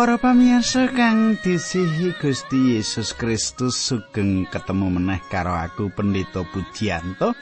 Para 0.00 0.16
pamirsa 0.16 0.88
kang 0.96 1.36
disihi 1.44 2.16
Gusti 2.16 2.72
Yesus 2.72 3.12
Kristus 3.12 3.76
sugeng 3.76 4.48
ketemu 4.48 4.96
meneh 4.96 5.20
karo 5.28 5.52
aku 5.52 5.92
Pendeta 5.92 6.40
Pujianto. 6.40 7.36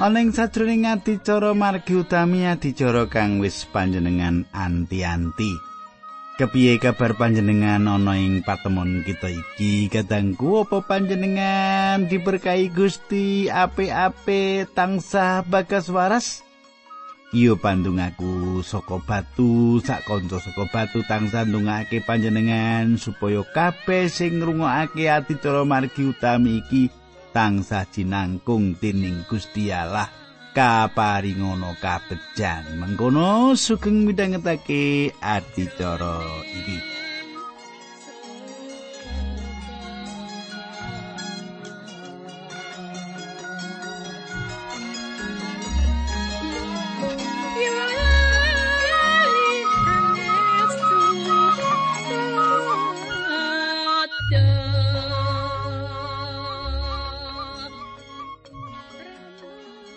Ana 0.00 0.24
ing 0.24 0.32
sajroning 0.32 0.88
adicara 0.88 1.52
margi 1.52 2.00
utami 2.00 2.48
adicara 2.48 3.04
kang 3.04 3.36
wis 3.36 3.68
panjenengan 3.68 4.48
anti-anti. 4.56 5.52
Kepiye 6.40 6.80
kabar 6.80 7.20
panjenengan 7.20 7.84
ana 7.84 8.16
ing 8.16 8.40
patemon 8.40 9.04
kita 9.04 9.28
iki? 9.28 9.92
Kadangku 9.92 10.64
apa 10.64 10.80
panjenengan 10.88 12.08
diberkahi 12.08 12.72
Gusti 12.72 13.52
apik-apik 13.52 14.72
tansah 14.72 15.44
bagas 15.44 15.92
waras? 15.92 16.40
Iyo 17.34 17.58
pandung 17.58 17.98
aku 17.98 18.62
saka 18.62 19.02
batu 19.02 19.82
sak 19.82 20.06
kanca 20.06 20.38
saka 20.38 20.70
batu 20.70 21.02
tansah 21.02 21.42
ndongake 21.42 21.98
panjenengan 22.06 22.94
supaya 22.94 23.42
kabeh 23.42 24.06
sing 24.06 24.38
ngrungokake 24.38 25.10
adicara 25.10 25.66
margi 25.66 26.14
utami 26.14 26.62
iki 26.62 26.94
tansah 27.34 27.90
jinangkung 27.90 28.78
dening 28.78 29.26
Gusti 29.26 29.74
Allah. 29.74 30.06
Kaparingono 30.54 31.74
kabejan. 31.82 32.78
Mengkono 32.78 33.58
sugeng 33.58 34.06
midhangetake 34.06 35.10
adicara 35.18 36.22
iki 36.54 36.78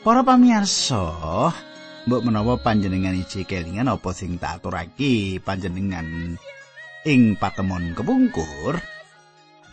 Para 0.08 0.23
pamirsa, 0.23 1.03
mbok 2.08 2.22
menawa 2.23 2.55
panjenengan 2.55 3.11
iki 3.11 3.44
kelingan 3.44 3.91
apa 3.91 4.16
sing 4.16 4.39
tak 4.39 4.64
aturake 4.64 5.36
panjenengan 5.44 6.39
ing 7.03 7.36
patemon 7.36 7.91
kepungkur, 7.91 8.80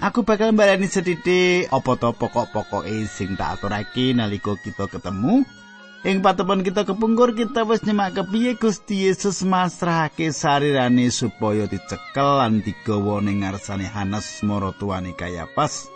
aku 0.03 0.27
bakal 0.27 0.51
mbalani 0.51 0.91
sedidik 0.91 1.71
apa 1.71 1.87
to 2.03 2.11
pokok-pokoke 2.19 3.07
sing 3.07 3.39
tak 3.39 3.63
aturake 3.63 4.11
nalika 4.11 4.59
kita 4.59 4.91
ketemu. 4.91 5.47
Ing 6.03 6.19
patemon 6.19 6.67
kita 6.67 6.83
kepungkur 6.83 7.39
kita 7.39 7.63
wis 7.63 7.87
nyemak 7.87 8.19
kepiye 8.19 8.59
Gusti 8.59 9.07
Yesus 9.07 9.47
masrahake 9.47 10.35
sarirane 10.35 11.15
supaya 11.15 11.71
dicekel 11.71 12.43
lan 12.43 12.59
digawa 12.59 13.23
ning 13.23 13.47
ngarsane 13.47 13.87
Hanes 13.87 14.43
maratuwane 14.43 15.15
Kayapas. 15.15 15.94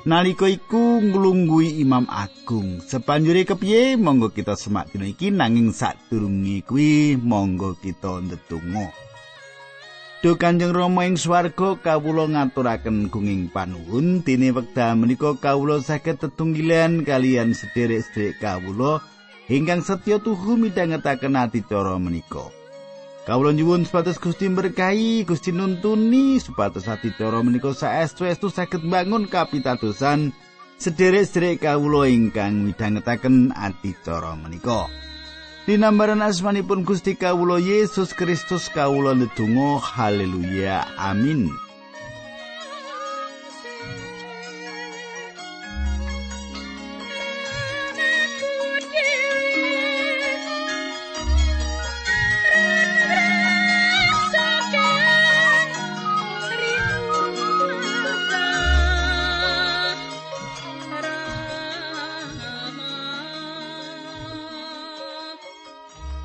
Nalika 0.00 0.48
iku 0.48 0.96
nglungguhi 1.04 1.84
Imam 1.84 2.08
Agung. 2.08 2.80
Sepanjure 2.80 3.44
kepiye 3.44 4.00
monggo 4.00 4.32
kita 4.32 4.56
semak 4.56 4.88
dina 4.88 5.04
iki 5.04 5.28
nanging 5.28 5.76
sadurunge 5.76 6.64
kuwi 6.64 7.20
monggo 7.20 7.76
kita 7.76 8.24
ndedonga. 8.24 8.88
Duh 10.24 10.40
Kanjeng 10.40 10.72
Rama 10.72 11.04
ing 11.04 11.20
swarga 11.20 11.76
kawula 11.76 12.32
ngaturaken 12.32 13.12
gunging 13.12 13.52
panuwun 13.52 14.24
dene 14.24 14.56
wekdal 14.56 14.96
menika 14.96 15.36
kawula 15.36 15.84
saged 15.84 16.16
tetunggilan 16.16 17.04
kalian 17.04 17.52
sederek-sederek 17.52 18.40
kawula 18.40 19.04
ingkang 19.52 19.84
setya 19.84 20.16
tuhu 20.16 20.56
midhangetaken 20.56 21.36
adicara 21.36 22.00
menika. 22.00 22.59
Kawula 23.30 23.54
nyuwun 23.54 23.86
supados 23.86 24.18
Gusti 24.18 24.50
berkahi, 24.50 25.22
Gusti 25.22 25.54
nuntuni 25.54 26.42
supados 26.42 26.90
adicara 26.90 27.38
menika 27.46 27.70
saestu-estu 27.70 28.50
saged 28.50 28.82
bangun 28.90 29.30
kapitadosan 29.30 30.34
sederek-sederek 30.82 31.62
kawula 31.62 32.10
ingkang 32.10 32.66
midhangetaken 32.66 33.54
adicara 33.54 34.34
menika. 34.34 34.90
Dinambaran 35.62 36.26
asmanipun 36.26 36.82
Gusti 36.82 37.14
kawula 37.14 37.62
Yesus 37.62 38.18
Kristus 38.18 38.66
kawula 38.66 39.14
ndedonga 39.14 39.78
haleluya 39.78 40.90
amin. 40.98 41.69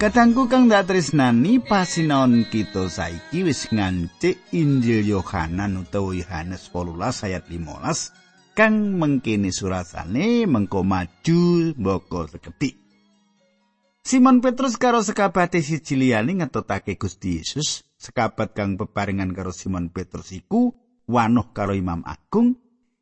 Kadangku 0.05 0.45
kang 0.45 0.69
dak 0.69 0.85
tresnani 0.85 1.57
pasinaon 1.57 2.45
kita 2.53 2.85
saiki 2.93 3.41
wis 3.41 3.73
ngancik 3.73 4.37
Injil 4.53 5.01
Yohanan 5.01 5.81
utawa 5.81 6.13
Yohanes 6.13 6.69
18 6.69 7.25
ayat 7.25 7.49
15 7.49 8.53
kang 8.53 9.01
mengkene 9.01 9.49
surasane 9.49 10.45
mengko 10.45 10.85
maju 10.85 11.73
mboko 11.73 12.29
seketik. 12.29 12.77
Simon 14.05 14.45
Petrus 14.45 14.77
karo 14.77 15.01
sekabate 15.01 15.65
siji 15.65 15.97
liyane 15.97 16.37
ngetutake 16.37 17.01
Gusti 17.01 17.41
Yesus, 17.41 17.81
sekabat 17.97 18.53
kang 18.53 18.77
bebarengan 18.77 19.33
karo 19.33 19.49
Simon 19.49 19.89
Petrus 19.89 20.29
iku 20.37 20.69
wanuh 21.09 21.49
karo 21.49 21.73
Imam 21.73 22.05
Agung, 22.05 22.53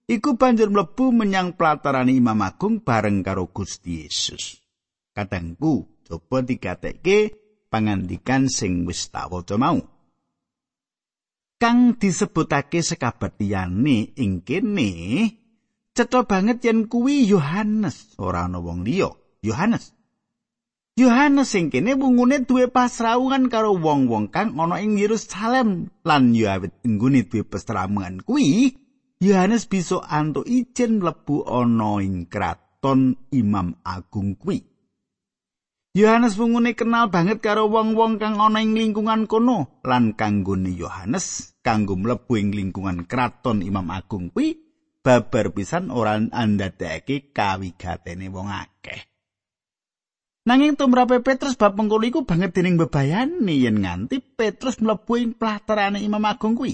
iku 0.08 0.40
banjur 0.40 0.72
mlebu 0.72 1.12
menyang 1.12 1.60
pelatarane 1.60 2.16
Imam 2.16 2.40
Agung 2.40 2.80
bareng 2.80 3.20
karo 3.20 3.52
Gusti 3.52 4.08
Yesus. 4.08 4.64
Kadangku 5.12 5.93
coba 6.06 6.44
digatekke 6.44 7.34
pangandikan 7.72 8.52
sing 8.52 8.86
wis 8.86 9.10
tak 9.10 9.34
waca 9.34 9.56
mau. 9.58 9.82
Kang 11.58 11.96
disebutake 11.96 12.84
sekabat 12.84 13.40
liyane 13.40 14.12
ing 14.20 14.44
kene 14.44 14.92
cetha 15.96 16.28
banget 16.28 16.60
yen 16.68 16.92
kuwi 16.92 17.24
Yohanes, 17.24 18.20
ora 18.20 18.46
ana 18.46 18.60
wong 18.60 18.84
liya, 18.84 19.10
Yohanes. 19.40 19.96
Yohanes 20.94 21.50
sing 21.50 21.74
kene 21.74 21.98
wungune 21.98 22.46
duwe 22.46 22.70
pasrawungan 22.70 23.50
karo 23.50 23.74
wong-wong 23.74 24.30
kang 24.30 24.54
ana 24.60 24.78
ing 24.78 25.02
Yerusalem 25.02 25.90
lan 26.06 26.38
yo 26.38 26.46
awit 26.54 26.78
nggone 26.86 27.26
duwe 27.26 27.42
pasrawungan 27.42 28.22
kuwi 28.22 28.78
Yohanes 29.18 29.66
bisa 29.66 30.04
antuk 30.06 30.46
ijen 30.46 31.02
mlebu 31.02 31.48
ana 31.50 31.98
ing 32.04 32.30
kraton 32.30 33.18
Imam 33.32 33.80
Agung 33.82 34.36
kuwi. 34.38 34.73
Yohanes 35.94 36.42
wungune 36.42 36.74
kenal 36.74 37.14
banget 37.14 37.38
karo 37.38 37.70
wong-wong 37.70 38.18
kang 38.18 38.42
ana 38.42 38.66
ing 38.66 38.74
lingkungan 38.74 39.30
kono 39.30 39.78
lan 39.86 40.18
kanggone 40.18 40.74
Yohanes 40.74 41.54
kanggo 41.62 41.94
mlebu 41.94 42.34
ing 42.34 42.50
lingkungan 42.50 43.06
kraton 43.06 43.62
Imam 43.62 43.86
Agung 43.94 44.34
kuwi 44.34 44.58
babar 45.06 45.54
pisan 45.54 45.94
ora 45.94 46.18
andadekake 46.18 47.30
kawigatene 47.30 48.26
wong 48.34 48.50
akeh. 48.50 49.06
Nanging 50.50 50.74
tumrape 50.82 51.22
Petrus 51.22 51.62
bab 51.62 51.78
pengkulo 51.78 52.10
iku 52.10 52.26
banget 52.26 52.58
dening 52.58 52.82
bebayane 52.82 53.54
yen 53.54 53.86
nganti 53.86 54.18
Petrus 54.18 54.82
mlebu 54.82 55.14
ing 55.22 55.38
platerane 55.38 56.02
Imam 56.02 56.26
Agung 56.26 56.58
kuwi. 56.58 56.74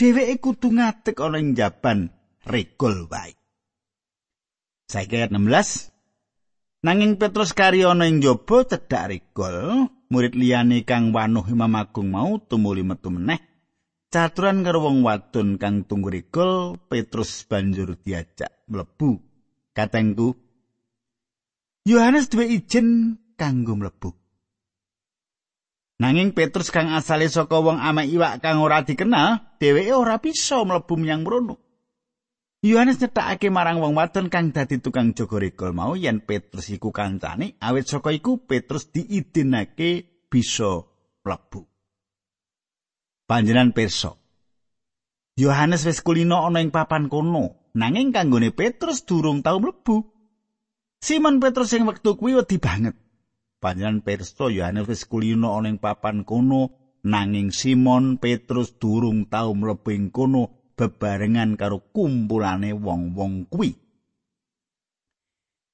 Dheweke 0.00 0.40
kudu 0.40 0.72
ngadeg 0.80 1.20
ana 1.20 1.36
ing 1.36 1.52
jaban 1.52 2.08
regol 2.48 3.04
wae. 3.12 3.36
Saiki 4.88 5.28
16 5.28 5.97
Nanging 6.78 7.18
Petrus 7.18 7.50
kari 7.50 7.82
ana 7.82 8.06
ing 8.06 8.22
jaba 8.22 8.62
cedhak 8.62 9.10
regol, 9.10 9.90
murid 10.14 10.38
liyane 10.38 10.86
kang 10.86 11.10
wanuh 11.10 11.42
Imam 11.50 11.74
Agung 11.74 12.14
mau 12.14 12.38
tumuli 12.38 12.86
metu 12.86 13.10
meneh. 13.10 13.42
Caturan 14.14 14.62
karo 14.62 14.86
wong 14.86 15.02
wadon 15.02 15.58
kang 15.58 15.82
tunggu 15.82 16.06
regol, 16.06 16.78
Petrus 16.86 17.42
banjur 17.50 17.98
diajak 17.98 18.62
mlebu. 18.70 19.18
Katengku, 19.74 20.38
Yohanes 21.82 22.30
duwe 22.30 22.46
ijen 22.46 23.18
kanggo 23.34 23.74
mlebu. 23.74 24.14
Nanging 25.98 26.30
Petrus 26.30 26.70
kang 26.70 26.94
asale 26.94 27.26
saka 27.26 27.58
wong 27.58 27.82
amek 27.82 28.06
iwak 28.06 28.38
kang 28.38 28.62
ora 28.62 28.86
dikenal, 28.86 29.58
dheweke 29.58 29.98
ora 29.98 30.22
bisa 30.22 30.62
mlebu 30.62 30.94
menyang 30.94 31.26
mrono. 31.26 31.58
Yohanes 32.58 32.98
nyetakake 32.98 33.54
marang 33.54 33.78
wong 33.78 33.94
wadon 33.94 34.26
kang 34.34 34.50
dadi 34.50 34.82
tukang 34.82 35.14
jaga 35.14 35.38
regol 35.38 35.70
mau 35.70 35.94
yen 35.94 36.18
Petrus 36.26 36.74
iku 36.74 36.90
kancane, 36.90 37.54
awit 37.62 37.86
saka 37.86 38.10
iku 38.10 38.42
Petrus 38.42 38.90
diidinake 38.90 40.26
bisa 40.26 40.82
mlebu. 41.22 41.62
Panjenengan 43.30 43.70
pirsa. 43.70 44.18
Yohanes 45.38 45.86
wis 45.86 46.02
kulino 46.02 46.42
ana 46.42 46.58
ing 46.58 46.74
papan 46.74 47.06
kono, 47.06 47.70
nanging 47.78 48.10
kanggone 48.10 48.50
Petrus 48.50 49.06
durung 49.06 49.46
tau 49.46 49.62
mlebu. 49.62 50.02
Simon 50.98 51.38
Petrus 51.38 51.70
sing 51.70 51.86
wektu 51.86 52.18
kuwi 52.18 52.42
wedi 52.42 52.58
banget. 52.58 52.98
Panjenengan 53.62 54.02
pirsa 54.02 54.50
Yohanes 54.50 54.90
wis 54.90 55.06
kulino 55.06 55.54
ana 55.54 55.70
ing 55.70 55.78
papan 55.78 56.26
kono, 56.26 56.74
nanging 57.06 57.54
Simon 57.54 58.18
Petrus 58.18 58.74
durung 58.82 59.30
tau 59.30 59.54
mlebu 59.54 59.94
ing 59.94 60.10
kono 60.10 60.57
bebarengan 60.78 61.58
karo 61.58 61.90
kumpulane 61.90 62.70
wong-wong 62.70 63.50
kuwi. 63.50 63.74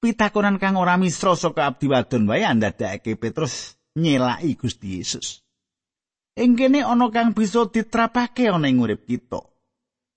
Pitakonan 0.00 0.56
kang 0.56 0.80
ora 0.80 0.96
misra 0.96 1.36
saka 1.36 1.68
abdi 1.68 1.92
wadon 1.92 2.24
wae 2.24 2.44
andadake 2.44 3.20
Petrus 3.20 3.76
nyelaki 4.00 4.56
Gusti 4.56 4.96
Yesus. 5.00 5.44
Ing 6.40 6.56
kene 6.56 6.80
ana 6.80 7.12
kang 7.12 7.36
bisa 7.36 7.68
ditrapake 7.68 8.48
ana 8.48 8.64
ing 8.72 8.80
urip 8.80 9.04
kita. 9.04 9.44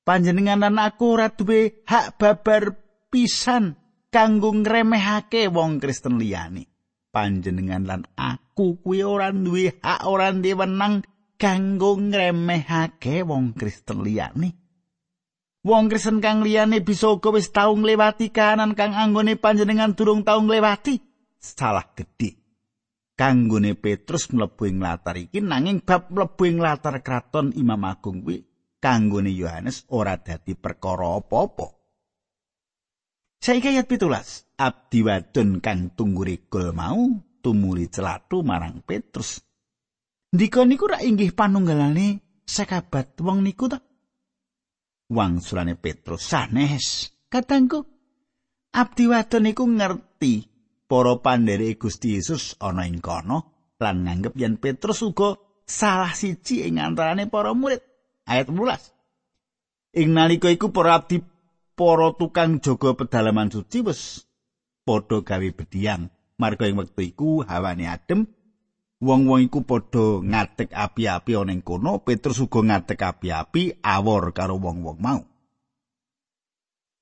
Panjenengan 0.08 0.64
lan 0.64 0.80
aku 0.80 1.20
ora 1.20 1.28
duwe 1.28 1.84
hak 1.84 2.16
babar 2.16 2.72
pisan 3.12 3.76
kanggo 4.08 4.56
ngremehake 4.56 5.52
wong 5.52 5.84
Kristen 5.84 6.16
liyane. 6.16 6.78
panjenengan 7.18 7.84
lan 7.90 8.02
aku 8.14 8.78
kuwi 8.86 9.02
ora 9.02 9.34
duwe 9.34 9.82
hak 9.82 10.06
ora 10.06 10.30
diwenang 10.30 11.02
kanggo 11.42 11.98
ngremehake 11.98 13.26
wong 13.26 13.58
Kristen 13.58 14.06
liyane. 14.06 14.67
Wong 15.68 15.92
Kristen 15.92 16.24
kang 16.24 16.48
liyane 16.48 16.80
bisa 16.80 17.12
uga 17.12 17.28
wis 17.36 17.52
tau 17.52 17.76
nglewati 17.76 18.32
kahanan 18.32 18.72
kang 18.72 18.96
anggone 18.96 19.36
panjenengan 19.36 19.92
durung 19.92 20.24
tau 20.24 20.40
nglewati. 20.40 20.96
Salah 21.36 21.84
gedhe. 21.92 22.40
Kanggone 23.20 23.76
Petrus 23.76 24.32
mlebu 24.32 24.64
ing 24.64 24.80
latar 24.80 25.20
iki 25.20 25.44
nanging 25.44 25.84
bab 25.84 26.08
mlebu 26.08 26.48
ing 26.48 26.64
latar 26.64 27.04
kraton 27.04 27.52
Imam 27.60 27.84
Agung 27.84 28.24
kuwi 28.24 28.48
kanggone 28.80 29.34
Yohanes 29.36 29.84
ora 29.92 30.16
dadi 30.16 30.56
perkara 30.56 31.20
apa-apa. 31.20 31.68
Saiki 33.44 33.76
ayat 33.76 33.92
pitulas. 33.92 34.48
Abdi 34.56 35.04
wadon 35.04 35.60
kang 35.60 35.92
tunggu 36.00 36.24
regol 36.24 36.72
mau 36.72 37.12
tumuli 37.44 37.92
celatu 37.92 38.40
marang 38.40 38.80
Petrus. 38.88 39.44
Ndika 40.32 40.64
niku 40.64 40.88
rak 40.88 41.04
inggih 41.04 41.36
panunggalane 41.36 42.24
sekabat 42.48 43.20
wong 43.20 43.44
niku 43.44 43.68
ta? 43.68 43.84
Wang 45.08 45.40
sulane 45.40 45.80
Petrus 45.80 46.28
sanes. 46.28 47.12
Katangku, 47.28 47.84
abdi 48.76 49.04
wadon 49.08 49.44
niku 49.48 49.68
ngerti 49.68 50.48
para 50.88 51.20
pandherek 51.20 51.84
Gusti 51.84 52.16
Yesus 52.16 52.56
ana 52.64 52.88
ing 52.88 53.04
kono 53.04 53.72
lan 53.80 54.08
nganggep 54.08 54.36
yen 54.40 54.56
Petrus 54.56 55.04
uga 55.04 55.36
salah 55.68 56.16
siji 56.16 56.64
ing 56.64 56.80
antarane 56.80 57.28
para 57.28 57.52
murid. 57.52 57.84
Ayat 58.28 58.52
12. 58.52 60.00
Ing 60.00 60.10
nalika 60.16 60.52
iku 60.52 60.72
para 60.72 61.00
abdi 61.00 61.20
para 61.76 62.12
tukang 62.16 62.60
jaga 62.64 62.96
pedalaman 62.96 63.52
suci 63.52 63.80
wis 63.84 64.28
padha 64.84 65.24
gawe 65.24 65.48
bediang 65.52 66.12
marga 66.40 66.68
ing 66.68 66.80
wektu 66.80 67.02
iku 67.04 67.44
hawane 67.44 67.88
adem 67.88 68.28
wong-wong 68.98 69.46
iku 69.46 69.62
padha 69.62 70.26
ngadeg 70.26 70.74
api-api 70.74 71.32
ana 71.38 71.54
ing 71.54 71.62
kono 71.62 72.02
Petrus 72.02 72.42
uga 72.42 72.66
ngadeg 72.66 72.98
api-api 72.98 73.82
awor 73.86 74.34
karo 74.34 74.58
wong-wong 74.58 74.98
mau. 74.98 75.22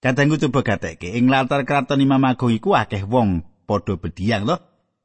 Kadangku 0.03 0.37
coba 0.37 0.61
gatekke 0.61 1.15
ing 1.15 1.31
latar 1.31 1.65
kraton 1.65 2.03
Imam 2.03 2.21
Agung 2.27 2.53
iku 2.53 2.75
akeh 2.77 3.07
wong 3.07 3.41
padha 3.65 3.97
bediang 3.97 4.45
lho 4.45 4.57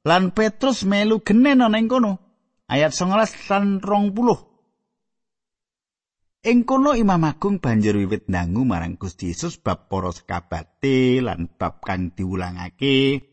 lan 0.04 0.34
Petrus 0.34 0.84
melu 0.84 1.22
genen 1.22 1.62
ana 1.64 1.78
ing 1.78 1.88
kono. 1.88 2.18
Ayat 2.70 2.94
19 2.94 3.50
lan 3.50 3.82
20 3.82 4.50
Ing 6.40 6.64
kono 6.64 6.96
Imam 6.96 7.20
Agung 7.28 7.60
banjur 7.60 8.00
wiwit 8.00 8.24
ndangu 8.24 8.64
marang 8.64 8.96
Gusti 8.96 9.28
Yesus 9.28 9.60
bab 9.60 9.92
para 9.92 10.08
sekabate 10.08 11.20
lan 11.20 11.52
bab 11.52 11.84
kang 11.84 12.16
diulangake. 12.16 13.29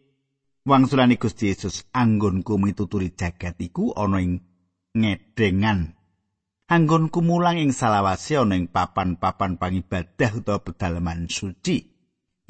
Wangsulane 0.68 1.16
Gusti 1.16 1.48
Yesus 1.48 1.88
anggonku 1.96 2.60
mituturi 2.60 3.16
jagat 3.16 3.56
iku 3.56 3.96
ana 3.96 4.20
ing 4.20 4.44
ngedengan. 4.92 5.96
Anggonku 6.68 7.24
mulang 7.24 7.56
ing 7.56 7.72
salawase 7.72 8.36
ana 8.36 8.60
ing 8.60 8.68
papan-papan 8.68 9.56
pangibadah 9.56 10.44
utawa 10.44 10.60
pedalaman 10.60 11.32
suci. 11.32 11.88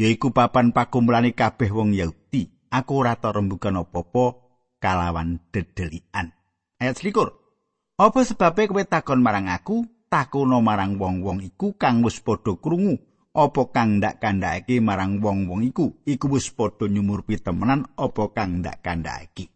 Yaiku 0.01 0.33
papan 0.33 0.73
pakumulane 0.73 1.37
kabeh 1.37 1.69
wong 1.69 1.93
Yahudi. 1.93 2.49
Aku 2.73 3.05
ora 3.05 3.21
tau 3.21 3.37
rembugan 3.37 3.77
apa-apa 3.77 4.25
kalawan 4.81 5.37
dedelian. 5.53 6.33
Ayat 6.81 6.97
21. 6.97 8.01
Apa 8.01 8.19
sebabe 8.25 8.65
kowe 8.65 8.81
takon 8.81 9.21
marang 9.21 9.45
aku? 9.45 9.85
takono 10.07 10.63
marang 10.63 10.95
wong-wong 10.95 11.43
iku 11.43 11.75
kang 11.75 11.99
wis 11.99 12.23
padha 12.23 12.55
krungu 12.55 12.95
apa 13.37 13.61
kang 13.69 14.01
ndak 14.01 14.17
kandhake 14.17 14.81
marang 14.81 15.21
wong-wong 15.21 15.61
iku 15.69 16.01
iku 16.09 16.25
wis 16.33 16.49
padha 16.49 16.89
nyumur 16.89 17.21
pitemenan 17.21 17.85
apa 17.93 18.23
kang 18.33 18.65
ndak 18.65 18.81
kandhake 18.81 19.53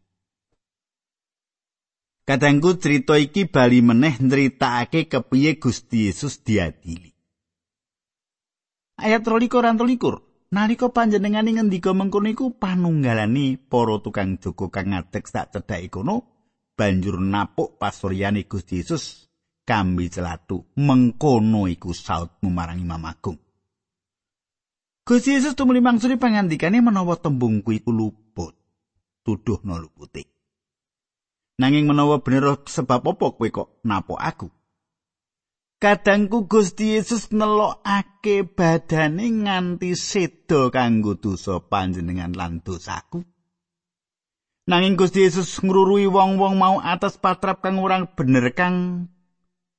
Kadangku 2.22 2.78
cerita 2.78 3.18
iki 3.18 3.50
bali 3.50 3.81
meneh 3.81 4.22
nritakake 4.22 5.10
kepiye 5.10 5.57
Gusti 5.57 6.07
Yesus 6.07 6.45
diadili. 6.45 7.12
Ayat 9.01 9.25
23 9.25 9.51
lan 9.60 9.75
24. 9.75 10.56
Nalika 10.56 10.88
panjenengan 10.95 11.44
ngendika 11.44 11.92
mengkono 11.92 12.31
iku 12.31 12.56
panunggalane 12.56 13.60
para 13.60 14.00
tukang 14.00 14.39
joko 14.39 14.72
kang 14.72 14.95
ngadeg 14.95 15.28
sak 15.28 15.51
cedhake 15.51 15.92
kono 15.92 16.16
banjur 16.75 17.19
napuk 17.19 17.75
pasuryane 17.75 18.48
Gusti 18.48 18.80
Yesus 18.80 19.28
kambi 19.68 20.07
celatu 20.07 20.72
mengkono 20.80 21.68
iku 21.68 21.92
sautmu 21.92 22.48
marang 22.48 22.80
Imam 22.80 23.04
Agung. 23.12 23.50
Gusti 25.11 25.35
Yesus 25.35 25.59
tumuli 25.59 25.83
mangsuli 25.83 26.15
pangandikane 26.15 26.79
menawa 26.79 27.19
tembung 27.19 27.59
kuwi 27.59 27.83
luput. 27.83 28.55
Tuduhno 29.27 29.75
luputi. 29.75 30.23
Nanging 31.59 31.83
menawa 31.83 32.23
bener 32.23 32.63
sebab 32.63 33.11
apa 33.11 33.35
kowe 33.35 33.49
kok 33.51 33.83
napo 33.83 34.15
aku? 34.15 34.47
Kadangku 35.83 36.47
Gusti 36.47 36.95
Yesus 36.95 37.27
nelokake 37.35 38.47
badane 38.56 39.27
nganti 39.27 39.99
sedo 39.99 40.71
kanggo 40.71 41.19
dosa 41.19 41.59
panjenengan 41.59 42.31
lan 42.31 42.63
dosaku. 42.63 43.19
Nanging 44.71 44.95
Gusti 44.95 45.27
Yesus 45.27 45.59
ngrurui 45.59 46.07
wong-wong 46.07 46.56
mau 46.56 46.80
atas 46.80 47.19
patrap 47.19 47.59
kang 47.59 47.83
urang 47.83 48.07
bener 48.15 48.56
kang 48.56 49.11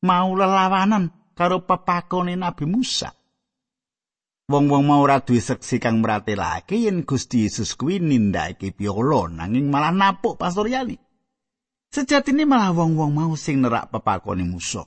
mau 0.04 0.28
lelawanan 0.36 1.08
karo 1.32 1.64
pepakone 1.64 2.36
Nabi 2.36 2.68
Musa. 2.68 3.21
Wong-wong 4.52 4.84
mau 4.84 5.00
ora 5.00 5.16
duwe 5.16 5.40
seksi 5.40 5.80
kang 5.80 6.04
mratelake 6.04 6.76
yen 6.76 7.08
Gusti 7.08 7.48
Yesus 7.48 7.72
kuwi 7.72 8.04
nindakake 8.04 8.76
piolo 8.76 9.24
nanging 9.24 9.72
malah 9.72 9.96
napuk 9.96 10.36
pastor 10.36 10.68
Yali. 10.68 10.92
Sejatine 11.88 12.44
malah 12.44 12.68
wong-wong 12.76 13.16
mau 13.16 13.32
sing 13.32 13.64
nerak 13.64 13.88
pepakone 13.88 14.44
Musa. 14.44 14.84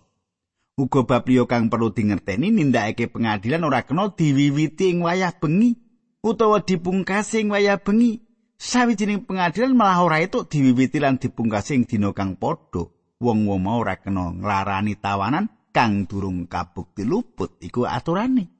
Uga 0.78 1.10
bab 1.10 1.26
kang 1.50 1.74
perlu 1.74 1.90
dingerteni 1.90 2.54
nindakake 2.54 3.10
pengadilan 3.10 3.66
ora 3.66 3.82
kena 3.82 4.14
diwiwiti 4.14 4.94
ing 4.94 5.02
wayah 5.02 5.34
bengi 5.34 5.74
utawa 6.22 6.62
dipungkasi 6.62 7.42
ing 7.42 7.50
wayah 7.50 7.82
bengi. 7.82 8.22
Sawijining 8.62 9.26
pengadilan 9.26 9.74
malah 9.74 10.06
ora 10.06 10.22
itu 10.22 10.46
diwiwiti 10.46 11.02
lan 11.02 11.18
dipungkasi 11.18 11.74
ing 11.74 11.90
dina 11.90 12.14
kang 12.14 12.38
padha. 12.38 12.86
wong-wong 13.18 13.66
mau 13.66 13.82
ora 13.82 13.98
kena 13.98 14.30
nglarani 14.30 14.94
tawanan 15.02 15.50
kang 15.74 16.06
durung 16.06 16.46
kabukti 16.46 17.02
luput 17.02 17.58
iku 17.66 17.90
aturane. 17.90 18.55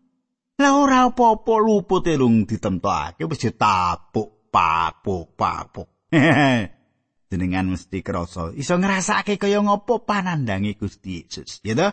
Lah 0.56 0.72
ora 0.80 1.12
apa-apa 1.12 1.60
luput 1.60 2.08
elung 2.08 2.48
ditemtokake 2.48 3.28
wis 3.28 3.44
ditapuk 3.44 4.48
papuk 4.48 5.36
papuk. 5.36 6.08
Jenengan 7.30 7.76
mesti 7.76 8.00
krasa 8.00 8.56
iso 8.56 8.80
ngrasake 8.80 9.36
kaya 9.36 9.60
ngopo 9.60 10.08
panandangi 10.08 10.80
Gusti 10.80 11.20
Yesus, 11.20 11.60
ya 11.60 11.76
toh? 11.76 11.92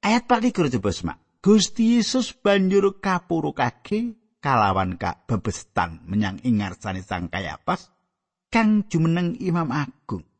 Ayat 0.00 0.24
4 0.24 0.56
coba 0.80 0.88
semak. 0.88 1.18
Gusti 1.44 2.00
Yesus 2.00 2.32
banjur 2.32 2.96
kapurukake 2.96 4.16
kalawan 4.40 4.96
kak 4.96 5.28
menyang 6.08 6.40
ingarsane 6.48 7.04
sang 7.04 7.28
kayapas 7.28 7.92
kang 8.48 8.88
jumeneng 8.88 9.36
Imam 9.36 9.68
Agung. 9.68 10.31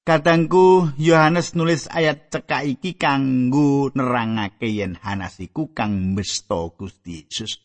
Kadangku 0.00 0.96
Yohanes 0.96 1.52
nulis 1.52 1.84
ayat 1.92 2.32
cekak 2.32 2.64
iki 2.64 2.96
kanggo 2.96 3.92
nerangake 3.92 4.72
yen 4.72 4.96
Hanas 4.96 5.36
iku 5.44 5.76
kang 5.76 6.16
mesta 6.16 6.56
Gusti 6.72 7.20
Yesus. 7.20 7.60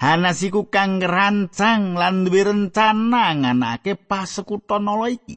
Hanas 0.00 0.40
iku 0.40 0.72
kang 0.72 1.04
rancang 1.04 1.92
lan 1.92 2.24
duwe 2.24 2.48
rencana 2.48 3.36
nganake 3.36 4.00
pasekuton 4.00 4.88
ala 4.88 5.12
iki. 5.12 5.36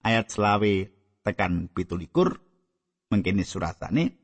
Ayat 0.00 0.32
selawe 0.32 0.88
tekan 1.20 1.68
pitulikur 1.76 2.40
mengkini 3.12 3.44
suratane 3.44 4.16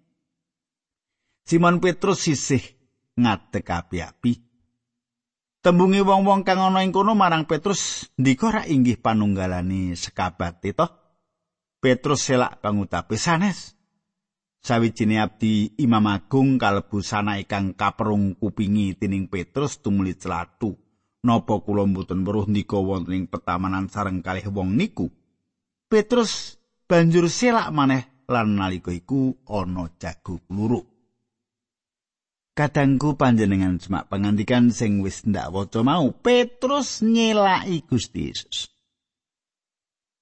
Simon 1.45 1.85
Petrus 1.85 2.25
sisih 2.25 2.65
ngadeg 3.21 3.69
api-api. 3.69 4.33
Tembungi 5.65 6.05
wong-wong 6.05 6.45
kang 6.45 6.61
ana 6.61 6.85
ing 6.85 6.93
kono 6.93 7.17
marang 7.17 7.49
Petrus 7.49 8.13
ndika 8.21 8.53
ra 8.53 8.63
inggih 8.69 9.01
panunggalane 9.01 9.97
sekabat 9.97 10.61
toh? 10.61 10.93
Petrus 11.81 12.29
selak 12.29 12.61
pangutape 12.61 13.17
sanes. 13.17 13.73
Sawijine 14.61 15.25
abdi 15.25 15.73
Imam 15.81 16.05
Agung 16.13 16.61
kalebu 16.61 17.01
sana 17.01 17.41
ikang 17.41 17.73
kaperung 17.73 18.37
kupingi 18.37 18.93
tining 19.01 19.25
Petrus 19.33 19.81
tumuli 19.81 20.13
celatu. 20.21 20.77
Napa 21.25 21.57
kula 21.65 21.89
mboten 21.89 22.29
weruh 22.29 22.45
ndika 22.45 22.77
wonten 22.77 23.17
ing 23.17 23.25
petamanan 23.33 23.89
sareng 23.89 24.21
kalih 24.21 24.45
wong 24.53 24.77
niku? 24.77 25.09
Petrus 25.89 26.61
banjur 26.85 27.33
selak 27.33 27.73
maneh 27.73 28.29
lan 28.29 28.53
nalika 28.53 28.93
iku 28.93 29.33
ana 29.49 29.89
jago 29.97 30.45
kluruk. 30.45 30.94
Kadangku 32.55 33.19
panjenengan 33.19 33.83
semak 33.83 34.07
pengantikan 34.07 34.71
sing 34.71 35.03
wis 35.03 35.27
ndak 35.27 35.51
waca 35.51 35.83
mau 35.83 36.15
Petrus 36.15 37.03
nyelaki 37.03 37.83
Gusti 37.83 38.31
Yesus. 38.31 38.71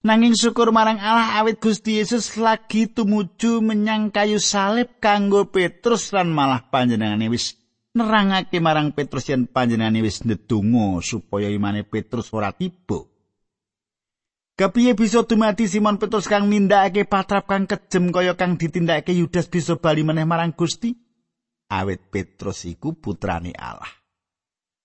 Nanging 0.00 0.32
syukur 0.32 0.72
marang 0.72 0.96
Allah 0.96 1.44
awit 1.44 1.60
Gusti 1.60 2.00
Yesus 2.00 2.40
lagi 2.40 2.88
tumuju 2.88 3.60
menyang 3.60 4.08
kayu 4.08 4.40
salib 4.40 4.96
kanggo 4.96 5.52
Petrus 5.52 6.08
lan 6.16 6.32
malah 6.32 6.72
panjenengane 6.72 7.28
wis 7.28 7.52
nerangake 7.92 8.64
marang 8.64 8.96
Petrus 8.96 9.28
yen 9.28 9.44
panjenengane 9.44 10.00
wis 10.00 10.24
ndedonga 10.24 11.04
supaya 11.04 11.52
imane 11.52 11.84
Petrus 11.84 12.32
ora 12.32 12.48
tiba. 12.56 13.12
Kepiye 14.56 14.96
bisa 14.96 15.20
dumati 15.28 15.68
Simon 15.68 16.00
Petrus 16.00 16.32
kang 16.32 16.48
nindakake 16.48 17.04
patrap 17.04 17.44
kang 17.44 17.68
kejem 17.68 18.08
kaya 18.08 18.40
kang 18.40 18.56
ditindakake 18.56 19.12
Yudas 19.12 19.52
bisa 19.52 19.76
bali 19.76 20.00
meneh 20.00 20.24
marang 20.24 20.56
Gusti? 20.56 21.11
Awit 21.72 22.12
Petrus 22.12 22.68
iku 22.68 22.92
putrane 22.92 23.56
Allah. 23.56 23.88